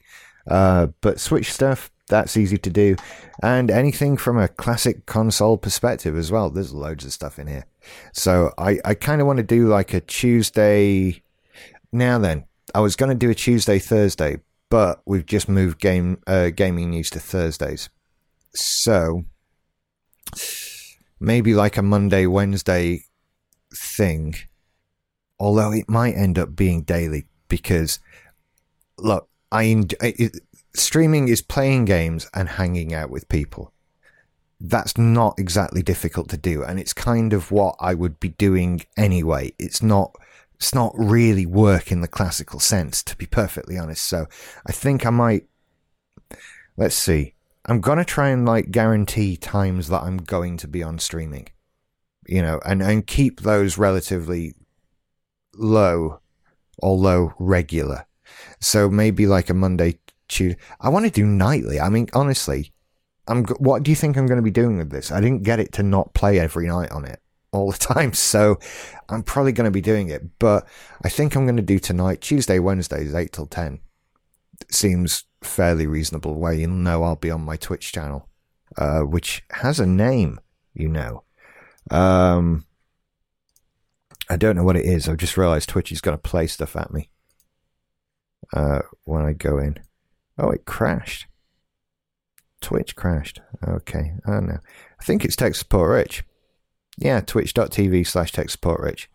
uh, 0.47 0.87
but 1.01 1.19
Switch 1.19 1.51
stuff 1.51 1.91
that's 2.07 2.37
easy 2.37 2.57
to 2.57 2.69
do. 2.69 2.95
And 3.41 3.71
anything 3.71 4.17
from 4.17 4.37
a 4.37 4.47
classic 4.47 5.05
console 5.05 5.57
perspective 5.57 6.17
as 6.17 6.31
well. 6.31 6.49
There's 6.49 6.73
loads 6.73 7.05
of 7.05 7.13
stuff 7.13 7.39
in 7.39 7.47
here. 7.47 7.65
So 8.13 8.51
I, 8.57 8.79
I 8.85 8.93
kind 8.93 9.21
of 9.21 9.27
want 9.27 9.37
to 9.37 9.43
do 9.43 9.67
like 9.67 9.93
a 9.93 10.01
Tuesday. 10.01 11.21
Now 11.91 12.19
then, 12.19 12.45
I 12.73 12.79
was 12.79 12.95
going 12.95 13.09
to 13.09 13.15
do 13.15 13.29
a 13.29 13.35
Tuesday, 13.35 13.79
Thursday, 13.79 14.37
but 14.69 15.01
we've 15.05 15.25
just 15.25 15.47
moved 15.47 15.79
game 15.79 16.21
uh, 16.27 16.49
gaming 16.49 16.89
news 16.89 17.09
to 17.11 17.19
Thursdays. 17.19 17.89
So 18.53 19.25
maybe 21.19 21.53
like 21.53 21.77
a 21.77 21.81
Monday, 21.81 22.25
Wednesday 22.25 23.03
thing. 23.73 24.35
Although 25.39 25.73
it 25.73 25.89
might 25.89 26.15
end 26.15 26.39
up 26.39 26.55
being 26.55 26.83
daily 26.83 27.25
because 27.47 27.99
look, 28.97 29.29
I, 29.51 29.83
it, 30.01 30.39
streaming 30.73 31.27
is 31.27 31.41
playing 31.41 31.85
games 31.85 32.29
and 32.33 32.49
hanging 32.49 32.93
out 32.93 33.09
with 33.09 33.29
people. 33.29 33.71
That's 34.59 34.97
not 34.97 35.37
exactly 35.37 35.83
difficult 35.83 36.29
to 36.29 36.37
do, 36.37 36.63
and 36.63 36.79
it's 36.79 36.93
kind 36.93 37.33
of 37.33 37.51
what 37.51 37.75
I 37.79 37.93
would 37.93 38.19
be 38.19 38.29
doing 38.29 38.81
anyway. 38.97 39.53
It's 39.59 39.83
not 39.83 40.15
it's 40.55 40.73
not 40.73 40.93
really 40.95 41.45
work 41.45 41.91
in 41.91 42.01
the 42.01 42.07
classical 42.07 42.59
sense, 42.59 43.03
to 43.03 43.15
be 43.15 43.25
perfectly 43.25 43.77
honest. 43.77 44.03
So 44.05 44.25
I 44.65 44.71
think 44.71 45.05
I 45.05 45.09
might 45.09 45.47
let's 46.77 46.95
see. 46.95 47.33
I'm 47.65 47.81
gonna 47.81 48.05
try 48.05 48.29
and 48.29 48.45
like 48.45 48.71
guarantee 48.71 49.37
times 49.37 49.87
that 49.89 50.03
I'm 50.03 50.17
going 50.17 50.57
to 50.57 50.67
be 50.67 50.83
on 50.83 50.99
streaming. 50.99 51.47
You 52.27 52.41
know, 52.41 52.59
and, 52.65 52.81
and 52.81 53.05
keep 53.05 53.41
those 53.41 53.77
relatively 53.77 54.55
low, 55.53 56.21
although 56.81 57.33
regular. 57.37 58.07
So 58.59 58.89
maybe 58.89 59.27
like 59.27 59.51
a 59.51 59.53
Monday, 59.53 59.99
Tuesday. 60.27 60.59
I 60.81 60.89
want 60.89 61.05
to 61.05 61.11
do 61.11 61.23
nightly. 61.23 61.79
I 61.79 61.89
mean, 61.89 62.07
honestly, 62.13 62.73
I'm. 63.27 63.45
What 63.59 63.83
do 63.83 63.91
you 63.91 63.95
think 63.95 64.17
I'm 64.17 64.25
going 64.25 64.39
to 64.39 64.43
be 64.43 64.49
doing 64.49 64.77
with 64.77 64.89
this? 64.89 65.11
I 65.11 65.21
didn't 65.21 65.43
get 65.43 65.59
it 65.59 65.71
to 65.73 65.83
not 65.83 66.15
play 66.15 66.39
every 66.39 66.67
night 66.67 66.91
on 66.91 67.05
it 67.05 67.19
all 67.55 67.71
the 67.71 67.77
time, 67.77 68.13
so 68.31 68.59
I'm 69.09 69.23
probably 69.23 69.51
going 69.51 69.65
to 69.65 69.71
be 69.71 69.81
doing 69.81 70.09
it. 70.09 70.39
But 70.39 70.67
I 71.03 71.09
think 71.09 71.35
I'm 71.35 71.45
going 71.45 71.57
to 71.57 71.63
do 71.63 71.79
tonight, 71.79 72.21
Tuesday, 72.21 72.59
Wednesdays, 72.59 73.13
eight 73.13 73.33
till 73.33 73.47
ten. 73.47 73.79
Seems 74.69 75.25
fairly 75.41 75.87
reasonable. 75.87 76.35
Where 76.35 76.53
you'll 76.53 76.71
know 76.71 77.03
I'll 77.03 77.15
be 77.15 77.31
on 77.31 77.41
my 77.41 77.57
Twitch 77.57 77.91
channel, 77.91 78.29
uh, 78.77 79.01
which 79.01 79.43
has 79.51 79.79
a 79.79 79.85
name, 79.85 80.39
you 80.73 80.87
know. 80.87 81.23
Um, 81.91 82.65
I 84.29 84.37
don't 84.37 84.55
know 84.55 84.63
what 84.63 84.77
it 84.77 84.85
is. 84.85 85.07
I've 85.07 85.17
just 85.17 85.37
realised 85.37 85.69
Twitch 85.69 85.91
is 85.91 86.01
going 86.01 86.17
to 86.17 86.21
play 86.21 86.47
stuff 86.47 86.75
at 86.75 86.91
me 86.91 87.09
uh, 88.53 88.79
when 89.03 89.23
I 89.23 89.33
go 89.33 89.57
in. 89.57 89.77
Oh, 90.37 90.49
it 90.49 90.65
crashed. 90.65 91.27
Twitch 92.61 92.95
crashed. 92.95 93.39
Okay, 93.65 94.13
I 94.25 94.31
don't 94.31 94.47
know. 94.47 94.59
I 94.99 95.03
think 95.03 95.23
it's 95.23 95.35
tech 95.35 95.55
support 95.55 95.91
rich. 95.91 96.23
Yeah, 96.97 97.21
twitch.tv 97.21 98.07
slash 98.07 98.31
tech 98.31 98.49
support 98.49 98.79
rich. 98.79 99.09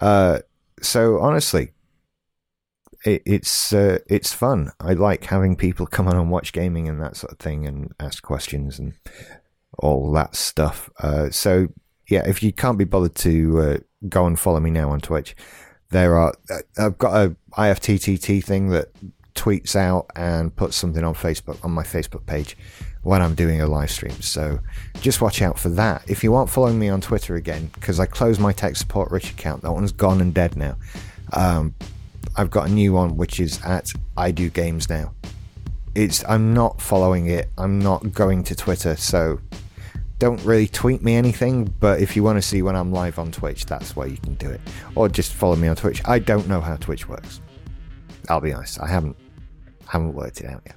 Uh, 0.00 0.40
so 0.80 1.18
honestly, 1.20 1.72
it, 3.04 3.22
it's 3.24 3.72
uh, 3.72 3.98
it's 4.08 4.32
fun. 4.32 4.70
I 4.80 4.92
like 4.92 5.24
having 5.24 5.56
people 5.56 5.86
come 5.86 6.08
on 6.08 6.16
and 6.16 6.30
watch 6.30 6.52
gaming 6.52 6.88
and 6.88 7.00
that 7.00 7.16
sort 7.16 7.32
of 7.32 7.38
thing 7.38 7.66
and 7.66 7.92
ask 7.98 8.22
questions 8.22 8.78
and 8.78 8.94
all 9.78 10.12
that 10.12 10.34
stuff. 10.36 10.90
Uh, 11.00 11.30
so 11.30 11.68
yeah, 12.08 12.26
if 12.26 12.42
you 12.42 12.52
can't 12.52 12.78
be 12.78 12.84
bothered 12.84 13.14
to 13.16 13.60
uh, 13.60 13.78
go 14.08 14.26
and 14.26 14.38
follow 14.38 14.60
me 14.60 14.70
now 14.70 14.90
on 14.90 15.00
Twitch, 15.00 15.34
there 15.90 16.16
are. 16.16 16.34
Uh, 16.50 16.58
I've 16.78 16.98
got 16.98 17.14
a 17.14 17.36
IFTTT 17.52 18.44
thing 18.44 18.68
that 18.68 18.88
tweets 19.42 19.74
out 19.74 20.06
and 20.14 20.54
put 20.54 20.72
something 20.72 21.02
on 21.02 21.14
Facebook 21.14 21.62
on 21.64 21.72
my 21.72 21.82
Facebook 21.82 22.24
page 22.26 22.56
when 23.02 23.20
I'm 23.20 23.34
doing 23.34 23.60
a 23.60 23.66
live 23.66 23.90
stream. 23.90 24.20
So 24.20 24.60
just 25.00 25.20
watch 25.20 25.42
out 25.42 25.58
for 25.58 25.68
that. 25.70 26.08
If 26.08 26.22
you 26.22 26.36
aren't 26.36 26.48
following 26.48 26.78
me 26.78 26.88
on 26.88 27.00
Twitter 27.00 27.34
again, 27.34 27.68
because 27.74 27.98
I 27.98 28.06
closed 28.06 28.40
my 28.40 28.52
tech 28.52 28.76
support 28.76 29.10
rich 29.10 29.32
account, 29.32 29.62
that 29.62 29.72
one's 29.72 29.90
gone 29.90 30.20
and 30.20 30.32
dead 30.32 30.56
now. 30.56 30.76
Um, 31.32 31.74
I've 32.36 32.50
got 32.50 32.68
a 32.68 32.72
new 32.72 32.92
one 32.92 33.16
which 33.16 33.40
is 33.40 33.60
at 33.64 33.92
I 34.16 34.30
do 34.30 34.48
games 34.48 34.88
now. 34.88 35.12
It's 35.96 36.24
I'm 36.28 36.54
not 36.54 36.80
following 36.80 37.26
it. 37.26 37.50
I'm 37.58 37.80
not 37.80 38.12
going 38.12 38.44
to 38.44 38.54
Twitter, 38.54 38.94
so 38.94 39.40
don't 40.20 40.42
really 40.44 40.68
tweet 40.68 41.02
me 41.02 41.16
anything. 41.16 41.64
But 41.80 42.00
if 42.00 42.14
you 42.14 42.22
want 42.22 42.38
to 42.38 42.42
see 42.42 42.62
when 42.62 42.76
I'm 42.76 42.92
live 42.92 43.18
on 43.18 43.32
Twitch, 43.32 43.66
that's 43.66 43.96
where 43.96 44.06
you 44.06 44.18
can 44.18 44.34
do 44.36 44.48
it, 44.48 44.60
or 44.94 45.08
just 45.08 45.32
follow 45.32 45.56
me 45.56 45.66
on 45.66 45.74
Twitch. 45.74 46.00
I 46.04 46.20
don't 46.20 46.46
know 46.46 46.60
how 46.60 46.76
Twitch 46.76 47.08
works. 47.08 47.40
I'll 48.28 48.40
be 48.40 48.52
honest, 48.52 48.80
I 48.80 48.86
haven't 48.86 49.16
haven't 49.92 50.14
worked 50.14 50.40
it 50.40 50.46
out 50.46 50.62
yet. 50.64 50.76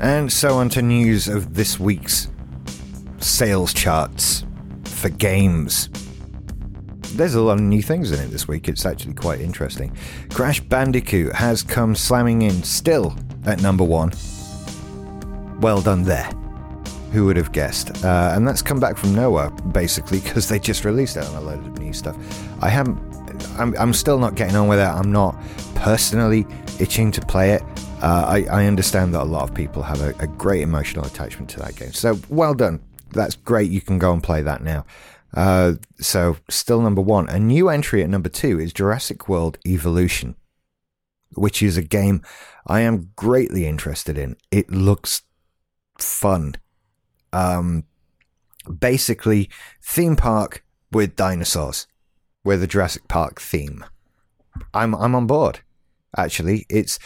And 0.00 0.32
so 0.32 0.58
on 0.58 0.68
to 0.70 0.82
news 0.82 1.26
of 1.26 1.54
this 1.54 1.80
week's 1.80 2.30
sales 3.18 3.74
charts 3.74 4.44
for 4.84 5.08
games. 5.08 5.88
There's 7.16 7.34
a 7.34 7.40
lot 7.40 7.54
of 7.54 7.60
new 7.60 7.82
things 7.82 8.12
in 8.12 8.20
it 8.20 8.28
this 8.28 8.46
week. 8.46 8.68
It's 8.68 8.86
actually 8.86 9.14
quite 9.14 9.40
interesting. 9.40 9.96
Crash 10.30 10.60
Bandicoot 10.60 11.34
has 11.34 11.64
come 11.64 11.96
slamming 11.96 12.42
in 12.42 12.62
still 12.62 13.16
at 13.46 13.60
number 13.60 13.82
one. 13.82 14.12
Well 15.60 15.82
done 15.82 16.04
there. 16.04 16.30
Who 17.12 17.24
would 17.26 17.36
have 17.36 17.52
guessed? 17.52 18.04
Uh, 18.04 18.32
and 18.34 18.46
that's 18.46 18.60
come 18.60 18.80
back 18.80 18.96
from 18.96 19.14
nowhere, 19.14 19.50
basically, 19.50 20.20
because 20.20 20.48
they 20.48 20.58
just 20.58 20.84
released 20.84 21.16
it 21.16 21.24
on 21.24 21.34
a 21.36 21.40
load 21.40 21.66
of 21.66 21.78
new 21.78 21.92
stuff. 21.92 22.16
I 22.62 22.68
haven't. 22.68 22.98
I'm, 23.58 23.74
I'm 23.78 23.94
still 23.94 24.18
not 24.18 24.34
getting 24.34 24.56
on 24.56 24.68
with 24.68 24.78
it. 24.78 24.82
I'm 24.82 25.12
not 25.12 25.36
personally 25.74 26.46
itching 26.80 27.10
to 27.12 27.20
play 27.20 27.52
it. 27.52 27.62
Uh, 28.02 28.24
I, 28.28 28.44
I, 28.44 28.66
understand 28.66 29.14
that 29.14 29.22
a 29.22 29.24
lot 29.24 29.48
of 29.48 29.54
people 29.54 29.82
have 29.82 30.00
a, 30.00 30.10
a, 30.20 30.26
great 30.28 30.62
emotional 30.62 31.04
attachment 31.04 31.50
to 31.50 31.60
that 31.60 31.74
game. 31.74 31.92
So 31.92 32.18
well 32.28 32.54
done. 32.54 32.80
That's 33.10 33.34
great. 33.34 33.72
You 33.72 33.80
can 33.80 33.98
go 33.98 34.12
and 34.12 34.22
play 34.22 34.40
that 34.42 34.62
now. 34.62 34.84
Uh, 35.34 35.74
so 36.00 36.36
still 36.48 36.80
number 36.80 37.00
one. 37.00 37.28
A 37.28 37.38
new 37.38 37.68
entry 37.68 38.02
at 38.02 38.08
number 38.08 38.28
two 38.28 38.60
is 38.60 38.72
Jurassic 38.72 39.28
World 39.28 39.58
Evolution, 39.66 40.36
which 41.34 41.62
is 41.62 41.76
a 41.76 41.82
game 41.82 42.22
I 42.66 42.80
am 42.80 43.10
greatly 43.16 43.66
interested 43.66 44.16
in. 44.16 44.36
It 44.50 44.70
looks 44.70 45.22
fun. 45.98 46.54
Um, 47.32 47.84
basically, 48.80 49.50
theme 49.82 50.16
park 50.16 50.64
with 50.90 51.16
dinosaurs, 51.16 51.86
with 52.44 52.62
a 52.62 52.66
Jurassic 52.66 53.08
Park 53.08 53.40
theme. 53.40 53.84
I'm 54.74 54.94
I'm 54.94 55.14
on 55.14 55.26
board. 55.26 55.60
Actually, 56.16 56.66
it's 56.68 56.98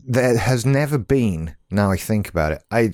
there 0.00 0.36
has 0.36 0.66
never 0.66 0.98
been. 0.98 1.56
Now 1.70 1.90
I 1.90 1.96
think 1.96 2.28
about 2.28 2.52
it, 2.52 2.62
I 2.70 2.92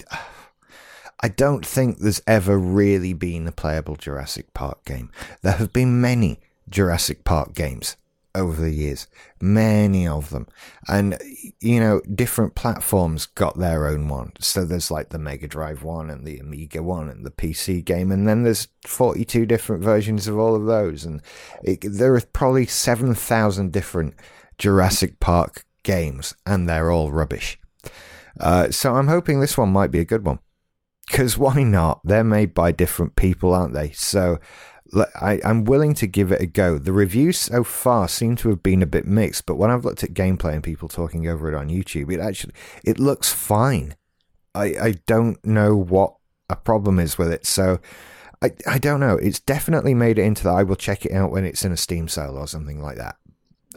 I 1.20 1.28
don't 1.28 1.66
think 1.66 1.98
there's 1.98 2.22
ever 2.26 2.56
really 2.58 3.12
been 3.12 3.48
a 3.48 3.52
playable 3.52 3.96
Jurassic 3.96 4.54
Park 4.54 4.84
game. 4.84 5.10
There 5.42 5.52
have 5.52 5.72
been 5.72 6.00
many 6.00 6.40
Jurassic 6.68 7.24
Park 7.24 7.54
games 7.54 7.96
over 8.38 8.60
the 8.60 8.72
years, 8.72 9.06
many 9.40 10.06
of 10.06 10.30
them, 10.30 10.46
and 10.88 11.18
you 11.60 11.80
know 11.80 12.00
different 12.14 12.54
platforms 12.54 13.26
got 13.26 13.58
their 13.58 13.86
own 13.86 14.08
one. 14.08 14.32
So 14.38 14.64
there's 14.64 14.90
like 14.90 15.10
the 15.10 15.18
Mega 15.18 15.48
Drive 15.48 15.82
one 15.82 16.10
and 16.10 16.26
the 16.26 16.38
Amiga 16.38 16.82
one 16.82 17.08
and 17.08 17.26
the 17.26 17.30
PC 17.30 17.84
game, 17.84 18.10
and 18.10 18.26
then 18.26 18.42
there's 18.42 18.68
42 18.86 19.46
different 19.46 19.82
versions 19.82 20.28
of 20.28 20.38
all 20.38 20.54
of 20.54 20.66
those, 20.66 21.04
and 21.04 21.22
it, 21.62 21.80
there 21.82 22.14
are 22.14 22.22
probably 22.32 22.66
7,000 22.66 23.72
different 23.72 24.14
Jurassic 24.58 25.20
Park 25.20 25.64
games, 25.82 26.34
and 26.46 26.68
they're 26.68 26.90
all 26.90 27.10
rubbish. 27.10 27.58
Uh, 28.40 28.70
so 28.70 28.94
I'm 28.94 29.08
hoping 29.08 29.40
this 29.40 29.58
one 29.58 29.70
might 29.70 29.90
be 29.90 30.00
a 30.00 30.04
good 30.04 30.24
one. 30.24 30.38
Because 31.08 31.38
why 31.38 31.62
not? 31.62 32.00
They're 32.04 32.24
made 32.24 32.52
by 32.52 32.70
different 32.70 33.16
people, 33.16 33.54
aren't 33.54 33.72
they? 33.72 33.92
So 33.92 34.38
I, 35.20 35.40
am 35.44 35.64
willing 35.64 35.94
to 35.94 36.06
give 36.06 36.32
it 36.32 36.40
a 36.40 36.46
go. 36.46 36.78
The 36.78 36.92
reviews 36.92 37.38
so 37.38 37.62
far 37.62 38.08
seem 38.08 38.36
to 38.36 38.48
have 38.48 38.62
been 38.62 38.82
a 38.82 38.86
bit 38.86 39.06
mixed, 39.06 39.44
but 39.46 39.56
when 39.56 39.70
I've 39.70 39.84
looked 39.84 40.02
at 40.02 40.14
gameplay 40.14 40.54
and 40.54 40.62
people 40.62 40.88
talking 40.88 41.28
over 41.28 41.52
it 41.52 41.54
on 41.54 41.68
YouTube, 41.68 42.12
it 42.12 42.20
actually 42.20 42.54
it 42.84 42.98
looks 42.98 43.32
fine. 43.32 43.96
I, 44.54 44.64
I 44.80 44.94
don't 45.06 45.44
know 45.44 45.76
what 45.76 46.14
a 46.48 46.56
problem 46.56 46.98
is 46.98 47.18
with 47.18 47.30
it. 47.30 47.46
So 47.46 47.80
I, 48.42 48.52
I 48.66 48.78
don't 48.78 49.00
know. 49.00 49.16
It's 49.16 49.40
definitely 49.40 49.94
made 49.94 50.18
it 50.18 50.24
into 50.24 50.44
that. 50.44 50.54
I 50.54 50.62
will 50.62 50.76
check 50.76 51.04
it 51.04 51.12
out 51.12 51.30
when 51.30 51.44
it's 51.44 51.64
in 51.64 51.72
a 51.72 51.76
Steam 51.76 52.08
sale 52.08 52.36
or 52.36 52.46
something 52.46 52.80
like 52.80 52.96
that. 52.96 53.16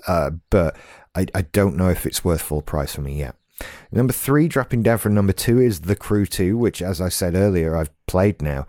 Uh, 0.08 0.32
but 0.50 0.78
I, 1.16 1.28
I 1.36 1.42
don't 1.42 1.76
know 1.76 1.90
if 1.90 2.06
it's 2.06 2.24
worth 2.24 2.42
full 2.42 2.62
price 2.62 2.96
for 2.96 3.02
me 3.02 3.20
yet. 3.20 3.36
Number 3.92 4.14
three, 4.14 4.48
dropping 4.48 4.84
down 4.84 4.98
from 4.98 5.14
number 5.14 5.34
two, 5.34 5.60
is 5.60 5.82
The 5.82 5.96
Crew 5.96 6.26
2, 6.26 6.58
which, 6.58 6.82
as 6.82 7.02
I 7.02 7.10
said 7.10 7.36
earlier, 7.36 7.76
I've 7.76 7.92
played 8.06 8.42
now. 8.42 8.66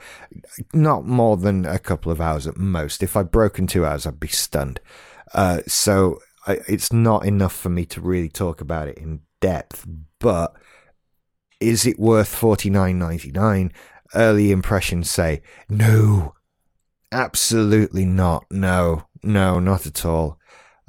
Not 0.72 1.06
more 1.06 1.36
than 1.36 1.64
a 1.64 1.78
couple 1.78 2.10
of 2.10 2.20
hours 2.20 2.46
at 2.46 2.56
most. 2.56 3.02
If 3.02 3.16
I'd 3.16 3.30
broken 3.30 3.66
two 3.66 3.86
hours, 3.86 4.06
I'd 4.06 4.20
be 4.20 4.28
stunned. 4.28 4.80
Uh, 5.34 5.60
so 5.66 6.18
I, 6.46 6.60
it's 6.68 6.92
not 6.92 7.24
enough 7.24 7.54
for 7.54 7.68
me 7.68 7.84
to 7.86 8.00
really 8.00 8.28
talk 8.28 8.60
about 8.60 8.88
it 8.88 8.98
in 8.98 9.20
depth. 9.40 9.86
But 10.18 10.54
is 11.60 11.86
it 11.86 11.98
worth 11.98 12.28
forty 12.28 12.70
nine 12.70 12.98
ninety 12.98 13.30
nine? 13.30 13.72
Early 14.14 14.50
impressions 14.50 15.10
say 15.10 15.42
no, 15.68 16.34
absolutely 17.10 18.04
not. 18.04 18.44
No, 18.50 19.06
no, 19.22 19.58
not 19.58 19.86
at 19.86 20.04
all. 20.04 20.38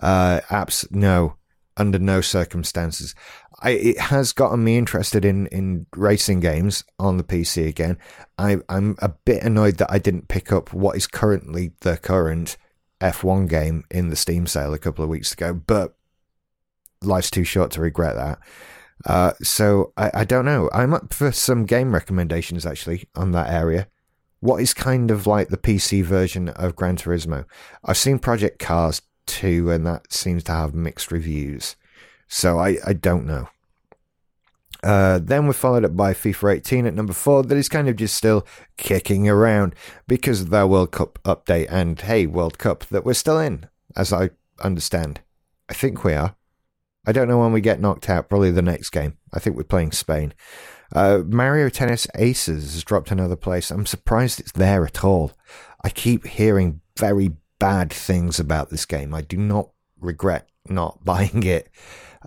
Uh, 0.02 0.42
abs- 0.50 0.88
no, 0.92 1.38
under 1.78 2.00
no 2.00 2.22
circumstances. 2.22 3.16
I, 3.64 3.72
it 3.72 4.00
has 4.00 4.34
gotten 4.34 4.64
me 4.64 4.78
interested 4.78 5.24
in, 5.24 5.48
in 5.48 5.88
racing 5.96 6.42
games 6.42 6.84
on 7.00 7.16
the 7.18 7.24
PC 7.24 7.68
again. 7.68 7.98
I, 8.38 8.58
I'm 8.68 8.98
a 9.02 9.10
bit 9.10 9.42
annoyed 9.42 9.78
that 9.78 9.90
I 9.90 10.00
didn't 10.00 10.28
pick 10.28 10.52
up 10.52 10.74
what 10.74 10.98
is 10.98 11.08
currently 11.08 11.72
the 11.80 11.96
current 11.96 12.58
F1 13.00 13.48
game 13.48 13.86
in 13.90 14.10
the 14.10 14.18
Steam 14.18 14.48
sale 14.48 14.74
a 14.74 14.80
couple 14.80 15.04
of 15.04 15.10
weeks 15.10 15.32
ago, 15.32 15.54
but 15.54 15.96
life's 17.02 17.32
too 17.32 17.46
short 17.46 17.72
to 17.72 17.82
regret 17.82 18.16
that. 18.16 18.40
Uh, 19.06 19.34
so 19.42 19.94
I, 19.96 20.12
I 20.14 20.24
don't 20.26 20.46
know. 20.46 20.70
I'm 20.74 20.94
up 20.94 21.14
for 21.14 21.32
some 21.32 21.66
game 21.66 21.94
recommendations 21.94 22.66
actually 22.66 23.08
on 23.16 23.32
that 23.32 23.50
area. 23.50 23.88
What 24.42 24.62
is 24.62 24.74
kind 24.74 25.10
of 25.10 25.26
like 25.26 25.48
the 25.48 25.58
PC 25.58 26.04
version 26.04 26.50
of 26.50 26.76
Gran 26.76 26.98
Turismo? 26.98 27.46
I've 27.86 27.98
seen 27.98 28.20
Project 28.20 28.60
Cars 28.60 29.02
2, 29.28 29.72
and 29.72 29.86
that 29.88 30.12
seems 30.12 30.44
to 30.44 30.52
have 30.52 30.74
mixed 30.74 31.14
reviews. 31.14 31.78
So 32.34 32.58
I, 32.58 32.80
I 32.84 32.94
don't 32.94 33.28
know. 33.28 33.48
Uh, 34.82 35.20
then 35.22 35.46
we're 35.46 35.54
followed 35.54 35.86
up 35.86 35.96
by 35.96 36.14
FIFA 36.14 36.56
18 36.56 36.88
at 36.88 36.96
number 36.96 37.14
four, 37.14 37.44
that 37.44 37.56
is 37.56 37.70
kind 37.70 37.88
of 37.88 37.96
just 37.96 38.16
still 38.18 38.44
kicking 38.76 39.30
around 39.30 39.76
because 40.08 40.42
of 40.42 40.50
their 40.50 40.66
World 40.66 40.92
Cup 40.92 41.20
update 41.24 41.68
and, 41.70 42.02
hey, 42.02 42.26
World 42.26 42.58
Cup 42.58 42.86
that 42.88 43.06
we're 43.06 43.14
still 43.14 43.38
in, 43.40 43.68
as 43.96 44.12
I 44.12 44.32
understand. 44.64 45.22
I 45.70 45.76
think 45.76 46.04
we 46.04 46.14
are. 46.14 46.36
I 47.06 47.12
don't 47.12 47.28
know 47.28 47.38
when 47.38 47.54
we 47.54 47.62
get 47.62 47.80
knocked 47.80 48.10
out, 48.10 48.30
probably 48.30 48.50
the 48.50 48.64
next 48.64 48.90
game. 48.90 49.16
I 49.32 49.38
think 49.38 49.56
we're 49.56 49.64
playing 49.64 49.92
Spain. 49.92 50.34
Uh, 50.92 51.20
Mario 51.24 51.70
Tennis 51.70 52.08
Aces 52.16 52.74
has 52.74 52.84
dropped 52.84 53.12
another 53.12 53.36
place. 53.36 53.70
I'm 53.70 53.86
surprised 53.86 54.40
it's 54.40 54.54
there 54.54 54.86
at 54.86 55.04
all. 55.04 55.34
I 55.84 55.90
keep 55.90 56.26
hearing 56.26 56.82
very 56.98 57.34
bad 57.60 57.94
things 57.94 58.40
about 58.40 58.72
this 58.72 58.88
game. 58.88 59.14
I 59.14 59.22
do 59.22 59.38
not 59.38 59.70
regret 60.00 60.50
not 60.68 61.04
buying 61.06 61.44
it. 61.44 61.70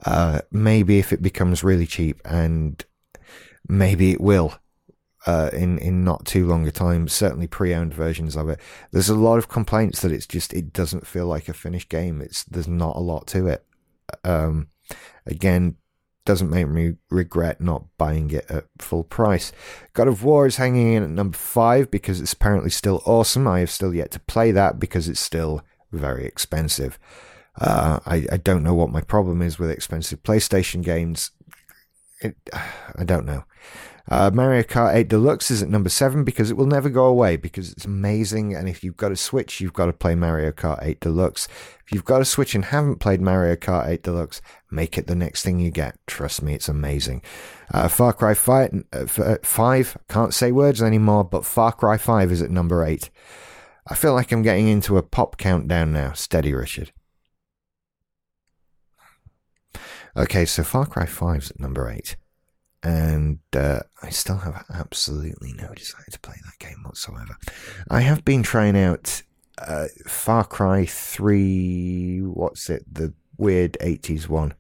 Uh, 0.05 0.41
maybe 0.51 0.99
if 0.99 1.13
it 1.13 1.23
becomes 1.23 1.65
really 1.65 1.87
cheap, 1.87 2.21
and 2.25 2.85
maybe 3.69 4.13
it 4.13 4.21
will 4.21 4.55
uh, 5.27 5.51
in 5.53 5.79
in 5.79 6.05
not 6.05 6.25
too 6.25 6.47
long 6.47 6.67
a 6.67 6.71
time. 6.71 7.09
Certainly, 7.09 7.49
pre-owned 7.49 7.95
versions 7.95 8.37
of 8.37 8.49
it. 8.49 8.61
There's 8.93 9.09
a 9.09 9.15
lot 9.15 9.39
of 9.39 9.49
complaints 9.49 10.01
that 10.03 10.13
it's 10.13 10.27
just 10.27 10.55
it 10.55 10.73
doesn't 10.73 11.07
feel 11.07 11.27
like 11.27 11.49
a 11.49 11.55
finished 11.55 11.89
game. 11.89 12.21
It's 12.21 12.45
there's 12.45 12.69
not 12.69 12.97
a 12.97 13.01
lot 13.01 13.27
to 13.29 13.49
it. 13.49 13.65
Um, 14.25 14.69
again, 15.27 15.77
doesn't 16.25 16.51
make 16.51 16.69
me 16.69 16.95
regret 17.11 17.61
not 17.61 17.85
buying 17.99 18.31
it 18.31 18.45
at 18.51 18.67
full 18.79 19.05
price. 19.05 19.53
God 19.95 20.09
of 20.09 20.23
War 20.23 20.47
is 20.47 20.57
hanging 20.57 20.93
in 20.93 21.03
at 21.03 21.11
number 21.11 21.37
five 21.37 21.91
because 21.91 22.21
it's 22.21 22.33
apparently 22.35 22.71
still 22.71 23.03
awesome. 23.07 23.49
I 23.49 23.61
have 23.61 23.71
still 23.71 23.95
yet 23.95 24.11
to 24.13 24.21
play 24.21 24.53
that 24.53 24.79
because 24.79 25.09
it's 25.09 25.21
still 25.21 25.63
very 25.91 26.27
expensive. 26.27 26.99
Uh, 27.59 28.01
I, 28.07 28.27
I 28.33 28.37
don't 28.37 28.63
know 28.63 28.75
what 28.75 28.91
my 28.91 29.01
problem 29.01 29.43
is 29.43 29.59
with 29.59 29.71
expensive 29.71 30.23
PlayStation 30.23 30.83
games. 30.83 31.31
It, 32.21 32.37
I 32.53 33.05
don't 33.05 33.27
know. 33.27 33.45
Uh, 34.09 34.31
Mario 34.33 34.63
Kart 34.63 34.95
8 34.95 35.09
Deluxe 35.09 35.51
is 35.51 35.63
at 35.65 35.69
number 35.69 35.89
7 35.89 36.23
because 36.23 36.49
it 36.49 36.57
will 36.57 36.67
never 36.67 36.89
go 36.89 37.07
away 37.07 37.37
because 37.37 37.73
it's 37.73 37.85
amazing. 37.85 38.55
And 38.55 38.69
if 38.69 38.85
you've 38.85 38.97
got 38.97 39.11
a 39.11 39.17
Switch, 39.17 39.61
you've 39.61 39.73
got 39.73 39.87
to 39.87 39.93
play 39.93 40.15
Mario 40.15 40.53
Kart 40.53 40.79
8 40.81 41.01
Deluxe. 41.01 41.49
If 41.85 41.93
you've 41.93 42.05
got 42.05 42.21
a 42.21 42.25
Switch 42.25 42.55
and 42.55 42.67
haven't 42.67 43.01
played 43.01 43.21
Mario 43.21 43.57
Kart 43.57 43.89
8 43.89 44.05
Deluxe, 44.05 44.41
make 44.71 44.97
it 44.97 45.09
the 45.09 45.17
next 45.17 45.43
thing 45.43 45.59
you 45.59 45.73
get. 45.73 45.99
Trust 46.07 46.41
me, 46.41 46.55
it's 46.55 46.69
amazing. 46.69 47.21
Uh, 47.75 47.89
Far 47.89 48.13
Cry 48.13 48.35
5, 48.35 48.85
uh, 48.93 49.37
5, 49.43 49.99
can't 50.09 50.35
say 50.35 50.53
words 50.53 50.81
anymore, 50.81 51.25
but 51.25 51.45
Far 51.45 51.73
Cry 51.73 51.97
5 51.97 52.31
is 52.31 52.43
at 52.43 52.51
number 52.51 52.85
8. 52.85 53.11
I 53.89 53.95
feel 53.97 54.15
like 54.15 54.31
I'm 54.31 54.43
getting 54.43 54.69
into 54.69 54.99
a 54.99 55.03
pop 55.03 55.37
countdown 55.37 55.93
now. 55.93 56.13
Steady, 56.13 56.53
Richard. 56.53 56.93
Okay, 60.17 60.47
so 60.47 60.63
Far 60.63 60.87
Cry 60.87 61.05
5's 61.05 61.51
at 61.51 61.61
number 61.61 61.91
8 61.91 62.17
and 62.83 63.39
uh, 63.55 63.81
I 64.03 64.11
still 64.11 64.39
have 64.39 64.65
absolutely 64.73 65.53
no 65.53 65.75
desire 65.75 66.05
to 66.11 66.21
play 66.21 66.37
that 66.45 66.59
game 66.59 66.85
whatsoever. 66.85 67.37
I 67.91 68.01
have 68.01 68.25
been 68.25 68.43
trying 68.43 68.79
out 68.79 69.23
uh, 69.59 69.87
Far 70.07 70.45
Cry 70.45 70.87
3, 70.87 72.21
what's 72.21 72.71
it, 72.71 72.85
the 72.91 73.13
weird 73.37 73.77
80s 73.81 74.29
one. 74.29 74.55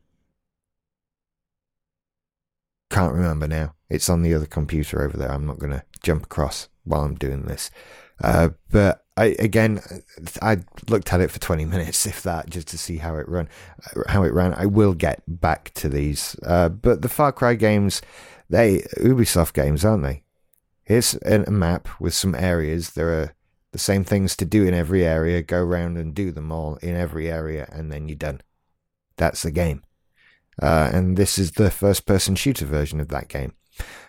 Can't 2.91 3.15
remember 3.15 3.47
now. 3.49 3.75
It's 3.89 4.09
on 4.09 4.23
the 4.23 4.35
other 4.35 4.47
computer 4.47 5.03
over 5.03 5.17
there. 5.17 5.31
I'm 5.31 5.47
not 5.47 5.59
going 5.59 5.73
to 5.73 5.85
jump 6.03 6.25
across 6.25 6.69
while 6.85 7.03
I'm 7.03 7.15
doing 7.15 7.43
this. 7.43 7.71
Uh, 8.23 8.51
but 8.71 9.05
I 9.17 9.37
again, 9.39 9.81
I 10.43 10.59
looked 10.89 11.13
at 11.13 11.21
it 11.21 11.31
for 11.31 11.39
20 11.39 11.65
minutes, 11.67 12.07
if 12.07 12.23
that, 12.23 12.51
just 12.51 12.69
to 12.69 12.79
see 12.79 12.99
how 12.99 13.17
it 13.17 13.29
run, 13.29 13.49
how 14.09 14.23
it 14.23 14.33
ran. 14.33 14.55
I 14.55 14.67
will 14.67 14.95
get 14.95 15.23
back 15.27 15.73
to 15.75 15.89
these, 15.89 16.37
uh, 16.45 16.69
but 16.69 17.03
the 17.03 17.09
Far 17.09 17.33
Cry 17.33 17.55
games, 17.55 18.03
they 18.49 18.81
Ubisoft 18.99 19.53
games, 19.55 19.85
aren't 19.85 20.05
they? 20.05 20.23
Here's 20.83 21.15
a 21.15 21.51
map 21.51 21.89
with 22.01 22.15
some 22.15 22.35
areas. 22.35 22.91
There 22.91 23.09
are 23.09 23.35
the 23.73 23.79
same 23.79 24.05
things 24.05 24.37
to 24.37 24.45
do 24.45 24.65
in 24.65 24.73
every 24.73 25.05
area. 25.05 25.43
Go 25.43 25.59
around 25.59 25.97
and 25.99 26.15
do 26.15 26.31
them 26.31 26.53
all 26.53 26.77
in 26.77 26.95
every 26.95 27.31
area, 27.31 27.69
and 27.73 27.91
then 27.91 28.09
you're 28.09 28.17
done. 28.17 28.41
That's 29.17 29.43
the 29.43 29.51
game. 29.51 29.83
Uh, 30.63 30.91
and 30.93 31.17
this 31.17 31.39
is 31.39 31.53
the 31.53 31.71
first-person 31.71 32.37
shooter 32.37 32.65
version 32.65 33.01
of 33.01 33.09
that 33.09 33.29
game. 33.29 33.55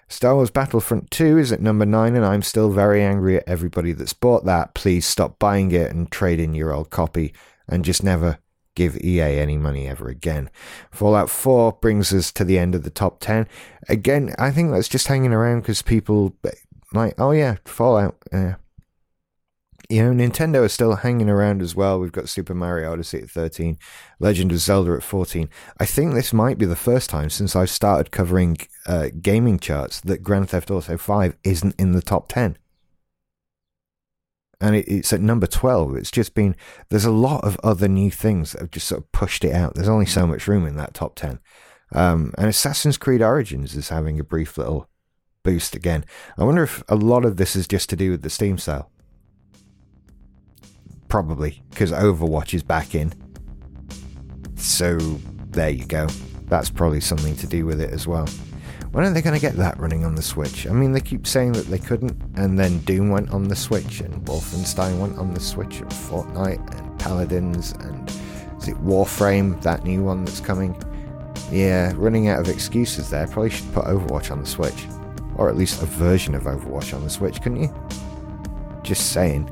Star 0.09 0.35
Wars 0.35 0.49
Battlefront 0.49 1.11
2 1.11 1.37
is 1.37 1.51
at 1.51 1.61
number 1.61 1.85
9, 1.85 2.15
and 2.15 2.25
I'm 2.25 2.41
still 2.41 2.71
very 2.71 3.03
angry 3.03 3.37
at 3.37 3.47
everybody 3.47 3.91
that's 3.91 4.13
bought 4.13 4.45
that. 4.45 4.73
Please 4.73 5.05
stop 5.05 5.37
buying 5.37 5.71
it 5.71 5.91
and 5.91 6.09
trade 6.09 6.39
in 6.39 6.53
your 6.53 6.73
old 6.73 6.89
copy 6.89 7.33
and 7.67 7.83
just 7.83 8.03
never 8.03 8.39
give 8.75 8.95
EA 9.03 9.39
any 9.39 9.57
money 9.57 9.87
ever 9.87 10.07
again. 10.07 10.49
Fallout 10.91 11.29
4 11.29 11.73
brings 11.81 12.13
us 12.13 12.31
to 12.31 12.45
the 12.45 12.57
end 12.57 12.75
of 12.75 12.83
the 12.83 12.89
top 12.89 13.19
10. 13.19 13.47
Again, 13.89 14.33
I 14.37 14.51
think 14.51 14.71
that's 14.71 14.87
just 14.87 15.07
hanging 15.07 15.33
around 15.33 15.61
because 15.61 15.81
people 15.81 16.35
like, 16.93 17.15
oh 17.17 17.31
yeah, 17.31 17.57
Fallout. 17.65 18.15
Yeah, 18.31 18.55
you 19.89 20.03
know, 20.03 20.11
Nintendo 20.11 20.65
is 20.65 20.73
still 20.73 20.95
hanging 20.95 21.29
around 21.29 21.61
as 21.61 21.73
well. 21.73 21.99
We've 21.99 22.11
got 22.11 22.27
Super 22.27 22.53
Mario 22.53 22.91
Odyssey 22.91 23.21
at 23.21 23.29
13, 23.29 23.77
Legend 24.19 24.51
of 24.51 24.57
Zelda 24.57 24.93
at 24.93 25.03
14. 25.03 25.49
I 25.79 25.85
think 25.85 26.13
this 26.13 26.33
might 26.33 26.57
be 26.57 26.65
the 26.65 26.75
first 26.75 27.09
time 27.09 27.29
since 27.29 27.55
I've 27.55 27.69
started 27.69 28.11
covering 28.11 28.57
uh, 28.85 29.07
gaming 29.21 29.59
charts 29.59 30.01
that 30.01 30.23
Grand 30.23 30.49
Theft 30.49 30.71
Auto 30.71 30.97
5 30.97 31.37
isn't 31.43 31.79
in 31.79 31.93
the 31.93 32.01
top 32.01 32.27
10. 32.27 32.57
And 34.59 34.75
it, 34.75 34.87
it's 34.89 35.13
at 35.13 35.21
number 35.21 35.47
12. 35.47 35.95
It's 35.95 36.11
just 36.11 36.33
been, 36.33 36.57
there's 36.89 37.05
a 37.05 37.11
lot 37.11 37.45
of 37.45 37.57
other 37.63 37.87
new 37.87 38.11
things 38.11 38.51
that 38.51 38.61
have 38.61 38.71
just 38.71 38.87
sort 38.87 39.01
of 39.01 39.11
pushed 39.13 39.45
it 39.45 39.53
out. 39.53 39.75
There's 39.75 39.87
only 39.87 40.05
so 40.05 40.27
much 40.27 40.49
room 40.49 40.65
in 40.65 40.75
that 40.75 40.93
top 40.93 41.15
10. 41.15 41.39
Um, 41.93 42.33
and 42.37 42.47
Assassin's 42.47 42.97
Creed 42.97 43.21
Origins 43.21 43.73
is 43.73 43.87
having 43.87 44.19
a 44.19 44.23
brief 44.25 44.57
little 44.57 44.89
boost 45.43 45.75
again. 45.75 46.03
I 46.37 46.43
wonder 46.43 46.63
if 46.63 46.83
a 46.89 46.95
lot 46.95 47.23
of 47.23 47.37
this 47.37 47.55
is 47.55 47.67
just 47.67 47.89
to 47.91 47.95
do 47.95 48.11
with 48.11 48.23
the 48.23 48.29
Steam 48.29 48.57
sale 48.57 48.89
Probably, 51.07 51.61
because 51.69 51.91
Overwatch 51.91 52.53
is 52.53 52.63
back 52.63 52.95
in. 52.95 53.13
So, 54.55 54.97
there 55.49 55.69
you 55.69 55.85
go. 55.85 56.07
That's 56.45 56.69
probably 56.69 57.01
something 57.01 57.35
to 57.37 57.47
do 57.47 57.65
with 57.65 57.79
it 57.79 57.91
as 57.91 58.07
well. 58.07 58.27
When 58.91 59.05
are 59.05 59.11
they 59.11 59.21
going 59.21 59.35
to 59.35 59.41
get 59.41 59.55
that 59.57 59.79
running 59.79 60.05
on 60.05 60.15
the 60.15 60.21
Switch? 60.21 60.65
I 60.65 60.71
mean, 60.71 60.93
they 60.93 61.01
keep 61.01 61.27
saying 61.27 61.51
that 61.53 61.67
they 61.67 61.77
couldn't, 61.77 62.19
and 62.35 62.57
then 62.57 62.79
Doom 62.79 63.09
went 63.09 63.29
on 63.31 63.47
the 63.47 63.55
Switch, 63.55 63.99
and 63.99 64.25
Wolfenstein 64.25 64.99
went 64.99 65.17
on 65.17 65.33
the 65.33 65.39
Switch, 65.39 65.81
and 65.81 65.91
Fortnite, 65.91 66.79
and 66.79 66.99
Paladins, 66.99 67.73
and 67.73 68.09
is 68.61 68.67
it 68.67 68.75
Warframe, 68.83 69.61
that 69.61 69.83
new 69.83 70.03
one 70.03 70.25
that's 70.25 70.39
coming? 70.39 70.75
Yeah, 71.51 71.93
running 71.95 72.27
out 72.27 72.39
of 72.39 72.49
excuses 72.49 73.09
there. 73.09 73.27
Probably 73.27 73.49
should 73.49 73.71
put 73.73 73.85
Overwatch 73.85 74.31
on 74.31 74.39
the 74.39 74.47
Switch. 74.47 74.87
Or 75.35 75.49
at 75.49 75.55
least 75.55 75.81
a 75.81 75.85
version 75.85 76.33
of 76.33 76.43
Overwatch 76.43 76.93
on 76.93 77.03
the 77.03 77.09
Switch, 77.09 77.41
couldn't 77.41 77.61
you? 77.61 77.73
Just 78.83 79.11
saying. 79.11 79.49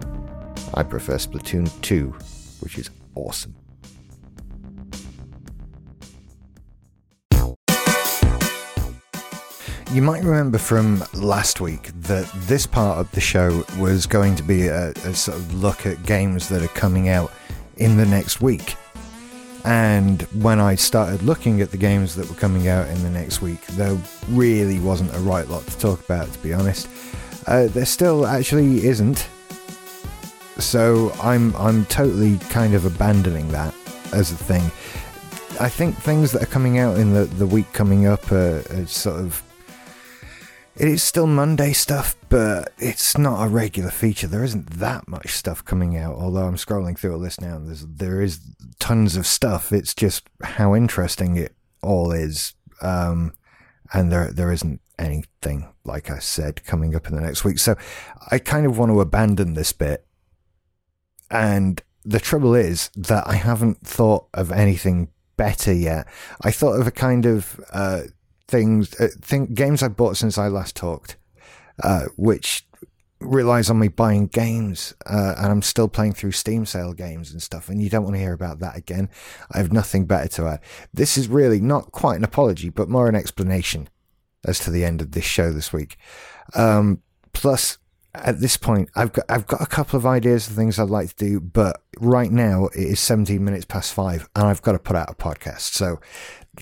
I 0.77 0.83
prefer 0.83 1.15
Splatoon 1.15 1.71
2, 1.81 2.07
which 2.59 2.77
is 2.77 2.89
awesome. 3.15 3.55
You 9.93 10.01
might 10.01 10.23
remember 10.23 10.57
from 10.57 11.01
last 11.13 11.61
week 11.61 11.91
that 12.01 12.29
this 12.47 12.67
part 12.67 12.97
of 12.97 13.09
the 13.11 13.21
show 13.21 13.63
was 13.79 14.05
going 14.05 14.35
to 14.35 14.43
be 14.43 14.67
a, 14.67 14.89
a, 14.89 15.15
sort 15.15 15.37
of 15.37 15.63
look 15.63 15.85
at 15.85 16.03
games 16.05 16.49
that 16.49 16.61
are 16.61 16.67
coming 16.69 17.07
out 17.07 17.31
in 17.77 17.95
the 17.95 18.05
next 18.05 18.41
week. 18.41 18.75
And 19.63 20.23
when 20.43 20.59
I 20.59 20.75
started 20.75 21.21
looking 21.21 21.61
at 21.61 21.71
the 21.71 21.77
games 21.77 22.15
that 22.15 22.27
were 22.27 22.35
coming 22.35 22.67
out 22.67 22.89
in 22.89 23.01
the 23.03 23.09
next 23.09 23.41
week, 23.41 23.65
there 23.67 23.97
really 24.27 24.79
wasn't 24.79 25.15
a 25.15 25.19
right 25.19 25.47
lot 25.47 25.65
to 25.67 25.77
talk 25.79 26.03
about, 26.03 26.29
to 26.33 26.39
be 26.39 26.53
honest. 26.53 26.89
Uh, 27.47 27.67
there 27.67 27.85
still 27.85 28.27
actually 28.27 28.85
isn't. 28.85 29.29
So 30.59 31.11
I'm 31.21 31.55
I'm 31.55 31.85
totally 31.85 32.37
kind 32.49 32.73
of 32.73 32.85
abandoning 32.85 33.49
that 33.49 33.73
as 34.13 34.31
a 34.31 34.35
thing. 34.35 34.63
I 35.59 35.69
think 35.69 35.95
things 35.95 36.31
that 36.33 36.43
are 36.43 36.47
coming 36.47 36.79
out 36.79 36.97
in 36.97 37.13
the, 37.13 37.25
the 37.25 37.47
week 37.47 37.71
coming 37.71 38.07
up 38.07 38.31
are, 38.31 38.59
are 38.71 38.85
sort 38.85 39.19
of 39.19 39.41
it 40.75 40.89
is 40.89 41.01
still 41.01 41.27
Monday 41.27 41.71
stuff, 41.71 42.17
but 42.27 42.73
it's 42.77 43.17
not 43.17 43.45
a 43.45 43.49
regular 43.49 43.89
feature. 43.89 44.27
There 44.27 44.43
isn't 44.43 44.71
that 44.71 45.07
much 45.07 45.29
stuff 45.29 45.63
coming 45.63 45.95
out. 45.95 46.15
Although 46.15 46.45
I'm 46.45 46.57
scrolling 46.57 46.97
through 46.97 47.15
a 47.15 47.17
list 47.17 47.39
now, 47.39 47.55
and 47.55 47.67
there's 47.67 47.85
there 47.85 48.21
is 48.21 48.41
tons 48.79 49.15
of 49.15 49.25
stuff. 49.25 49.71
It's 49.71 49.93
just 49.93 50.27
how 50.43 50.75
interesting 50.75 51.37
it 51.37 51.55
all 51.81 52.11
is, 52.11 52.55
um, 52.81 53.33
and 53.93 54.11
there 54.11 54.31
there 54.31 54.51
isn't 54.51 54.81
anything 54.99 55.67
like 55.85 56.09
I 56.09 56.19
said 56.19 56.65
coming 56.65 56.95
up 56.95 57.07
in 57.07 57.15
the 57.15 57.21
next 57.21 57.45
week. 57.45 57.59
So 57.59 57.75
I 58.29 58.39
kind 58.39 58.65
of 58.65 58.77
want 58.77 58.91
to 58.91 58.99
abandon 58.99 59.53
this 59.53 59.71
bit 59.71 60.05
and 61.29 61.81
the 62.03 62.19
trouble 62.19 62.53
is 62.53 62.89
that 62.95 63.27
I 63.27 63.35
haven't 63.35 63.85
thought 63.85 64.27
of 64.33 64.51
anything 64.51 65.09
better 65.37 65.73
yet. 65.73 66.07
I 66.41 66.51
thought 66.51 66.79
of 66.79 66.87
a 66.87 66.91
kind 66.91 67.25
of 67.25 67.59
uh, 67.73 68.03
things, 68.47 68.93
uh, 68.99 69.09
games 69.53 69.83
I 69.83 69.87
bought 69.87 70.17
since 70.17 70.37
I 70.37 70.47
last 70.47 70.75
talked, 70.75 71.17
uh, 71.83 72.05
which 72.15 72.65
relies 73.19 73.69
on 73.69 73.79
me 73.79 73.87
buying 73.87 74.27
games, 74.27 74.93
uh, 75.05 75.35
and 75.37 75.47
I'm 75.47 75.61
still 75.61 75.87
playing 75.87 76.13
through 76.13 76.33
Steam 76.33 76.65
sale 76.65 76.93
games 76.93 77.31
and 77.31 77.41
stuff. 77.41 77.69
And 77.69 77.81
you 77.81 77.89
don't 77.89 78.03
want 78.03 78.15
to 78.15 78.21
hear 78.21 78.33
about 78.33 78.59
that 78.59 78.77
again. 78.77 79.09
I 79.51 79.57
have 79.57 79.71
nothing 79.71 80.05
better 80.05 80.27
to 80.29 80.47
add. 80.47 80.59
This 80.93 81.17
is 81.17 81.27
really 81.27 81.59
not 81.59 81.91
quite 81.91 82.17
an 82.17 82.23
apology, 82.23 82.69
but 82.69 82.89
more 82.89 83.07
an 83.07 83.15
explanation 83.15 83.89
as 84.45 84.59
to 84.59 84.71
the 84.71 84.85
end 84.85 85.01
of 85.01 85.11
this 85.11 85.25
show 85.25 85.51
this 85.51 85.73
week. 85.73 85.97
Um, 86.53 87.01
plus, 87.33 87.79
at 88.23 88.39
this 88.39 88.57
point, 88.57 88.89
I've 88.95 89.13
got 89.13 89.25
I've 89.29 89.47
got 89.47 89.61
a 89.61 89.65
couple 89.65 89.97
of 89.97 90.05
ideas 90.05 90.47
of 90.47 90.55
things 90.55 90.79
I'd 90.79 90.89
like 90.89 91.09
to 91.09 91.25
do, 91.25 91.39
but 91.39 91.81
right 91.99 92.31
now 92.31 92.65
it 92.67 92.83
is 92.83 92.99
17 92.99 93.43
minutes 93.43 93.65
past 93.65 93.93
five, 93.93 94.29
and 94.35 94.47
I've 94.47 94.61
got 94.61 94.73
to 94.73 94.79
put 94.79 94.95
out 94.95 95.09
a 95.09 95.15
podcast. 95.15 95.73
So 95.73 95.99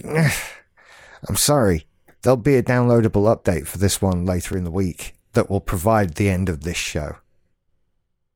I'm 0.05 1.35
sorry. 1.35 1.85
There'll 2.21 2.37
be 2.37 2.55
a 2.55 2.63
downloadable 2.63 3.35
update 3.35 3.67
for 3.67 3.77
this 3.77 4.01
one 4.01 4.25
later 4.25 4.57
in 4.57 4.63
the 4.63 4.71
week 4.71 5.15
that 5.33 5.49
will 5.49 5.59
provide 5.59 6.15
the 6.15 6.29
end 6.29 6.47
of 6.47 6.61
this 6.61 6.77
show. 6.77 7.17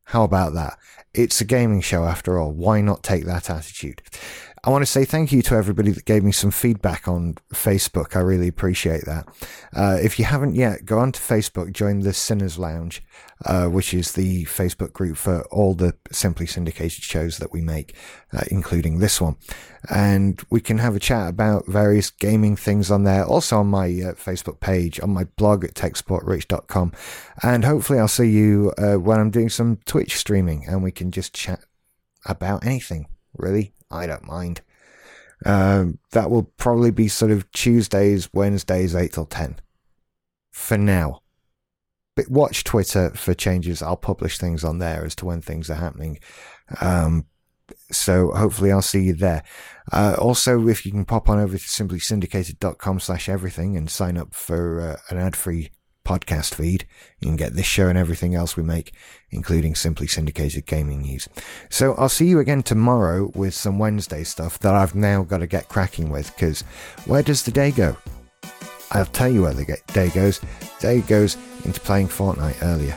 How 0.05 0.23
about 0.23 0.53
that? 0.53 0.77
It's 1.13 1.41
a 1.41 1.45
gaming 1.45 1.81
show 1.81 2.03
after 2.03 2.37
all. 2.37 2.51
Why 2.51 2.81
not 2.81 3.03
take 3.03 3.25
that 3.25 3.49
attitude? 3.49 4.01
I 4.67 4.69
want 4.69 4.81
to 4.81 4.91
say 4.91 5.05
thank 5.05 5.31
you 5.31 5.41
to 5.43 5.55
everybody 5.55 5.91
that 5.91 6.03
gave 6.03 6.25
me 6.25 6.33
some 6.33 6.51
feedback 6.51 7.07
on 7.07 7.35
Facebook. 7.53 8.17
I 8.17 8.19
really 8.19 8.49
appreciate 8.49 9.05
that. 9.05 9.25
Uh, 9.73 9.97
if 10.01 10.19
you 10.19 10.25
haven't 10.25 10.55
yet, 10.55 10.83
go 10.83 10.99
on 10.99 11.13
to 11.13 11.21
Facebook, 11.21 11.71
join 11.71 12.01
the 12.01 12.11
Sinners 12.11 12.59
Lounge, 12.59 13.01
uh, 13.45 13.67
which 13.67 13.93
is 13.93 14.11
the 14.11 14.43
Facebook 14.43 14.91
group 14.91 15.15
for 15.15 15.43
all 15.51 15.73
the 15.73 15.95
Simply 16.11 16.45
Syndicated 16.45 17.01
shows 17.01 17.37
that 17.37 17.53
we 17.53 17.61
make, 17.61 17.95
uh, 18.33 18.43
including 18.51 18.99
this 18.99 19.21
one. 19.21 19.37
And 19.89 20.43
we 20.49 20.59
can 20.59 20.79
have 20.79 20.97
a 20.97 20.99
chat 20.99 21.29
about 21.29 21.65
various 21.67 22.09
gaming 22.09 22.57
things 22.57 22.91
on 22.91 23.05
there. 23.05 23.23
Also 23.23 23.59
on 23.59 23.67
my 23.67 23.85
uh, 23.85 24.15
Facebook 24.15 24.59
page, 24.59 24.99
on 24.99 25.11
my 25.11 25.23
blog 25.37 25.63
at 25.63 25.75
techsupportrich.com. 25.75 26.91
And 27.41 27.63
hopefully 27.63 27.99
I'll 27.99 28.09
see 28.09 28.31
you 28.31 28.73
uh, 28.77 28.95
when 28.95 29.17
I'm 29.17 29.31
doing 29.31 29.47
some 29.47 29.77
Twitch 29.85 30.17
streaming 30.17 30.65
and 30.67 30.83
we 30.83 30.91
can 30.91 31.11
just 31.11 31.33
chat 31.33 31.61
about 32.25 32.65
anything, 32.65 33.07
really. 33.39 33.73
I 33.89 34.07
don't 34.07 34.27
mind. 34.27 34.61
Um, 35.45 35.99
that 36.11 36.29
will 36.29 36.43
probably 36.57 36.91
be 36.91 37.07
sort 37.07 37.31
of 37.31 37.51
Tuesdays, 37.51 38.29
Wednesdays, 38.33 38.95
8 38.95 39.13
till 39.13 39.25
10 39.25 39.59
for 40.51 40.77
now. 40.77 41.21
But 42.15 42.29
watch 42.31 42.63
Twitter 42.63 43.11
for 43.11 43.35
changes. 43.35 43.83
I'll 43.83 43.95
publish 43.95 44.39
things 44.39 44.63
on 44.63 44.79
there 44.79 45.05
as 45.05 45.13
to 45.15 45.25
when 45.25 45.41
things 45.41 45.69
are 45.69 45.75
happening. 45.75 46.17
Um, 46.81 47.27
so 47.91 48.31
hopefully 48.31 48.71
I'll 48.71 48.81
see 48.81 49.03
you 49.03 49.13
there. 49.13 49.43
Uh, 49.91 50.15
also, 50.17 50.67
if 50.67 50.85
you 50.85 50.91
can 50.91 51.05
pop 51.05 51.29
on 51.29 51.39
over 51.39 51.57
to 51.57 51.63
simplysyndicated.com 51.63 52.99
slash 52.99 53.29
everything 53.29 53.77
and 53.77 53.89
sign 53.89 54.17
up 54.17 54.33
for 54.33 54.81
uh, 54.81 55.13
an 55.13 55.21
ad-free 55.21 55.69
podcast 56.07 56.55
feed. 56.55 56.87
You 57.19 57.27
can 57.27 57.35
get 57.35 57.53
this 57.53 57.65
show 57.65 57.89
and 57.89 57.97
everything 57.97 58.33
else 58.33 58.55
we 58.55 58.63
make, 58.63 58.93
including 59.29 59.75
Simply 59.75 60.07
Syndicated 60.07 60.65
Gaming 60.65 61.01
News. 61.01 61.27
So 61.69 61.95
I'll 61.95 62.07
see 62.07 62.27
you 62.27 62.39
again 62.39 62.63
tomorrow 62.63 63.29
with 63.35 63.53
some 63.53 63.77
Wednesday 63.77 64.23
stuff 64.23 64.57
that 64.59 64.73
I've 64.73 64.95
now 64.95 65.23
got 65.23 65.39
to 65.39 65.47
get 65.47 65.67
cracking 65.67 66.09
with, 66.09 66.33
because 66.33 66.61
where 67.05 67.21
does 67.21 67.43
the 67.43 67.51
day 67.51 67.71
go? 67.71 67.97
I'll 68.91 69.05
tell 69.05 69.27
you 69.27 69.41
where 69.41 69.53
the 69.53 69.77
day 69.87 70.09
goes. 70.09 70.39
Day 70.79 71.01
goes 71.01 71.35
into 71.65 71.81
playing 71.81 72.07
Fortnite 72.07 72.63
earlier. 72.63 72.95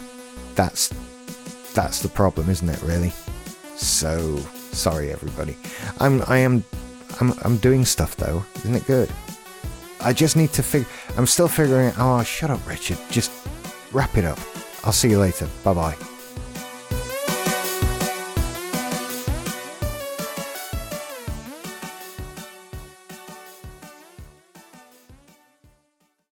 That's 0.54 0.90
that's 1.74 2.02
the 2.02 2.08
problem, 2.08 2.48
isn't 2.48 2.68
it? 2.68 2.80
Really. 2.82 3.12
So 3.74 4.36
sorry, 4.70 5.10
everybody. 5.10 5.56
I'm 5.98 6.22
I 6.28 6.38
am 6.38 6.62
I'm 7.20 7.32
I'm 7.42 7.56
doing 7.56 7.84
stuff 7.84 8.14
though. 8.16 8.44
Isn't 8.58 8.76
it 8.76 8.86
good? 8.86 9.10
I 10.02 10.12
just 10.12 10.36
need 10.36 10.52
to 10.54 10.62
figure. 10.62 10.88
I'm 11.16 11.26
still 11.26 11.48
figuring. 11.48 11.92
Oh, 11.98 12.22
shut 12.22 12.50
up, 12.50 12.66
Richard. 12.66 12.98
Just 13.10 13.30
wrap 13.92 14.16
it 14.16 14.24
up. 14.24 14.38
I'll 14.84 14.92
see 14.92 15.10
you 15.10 15.18
later. 15.18 15.48
Bye 15.64 15.74
bye. 15.74 16.09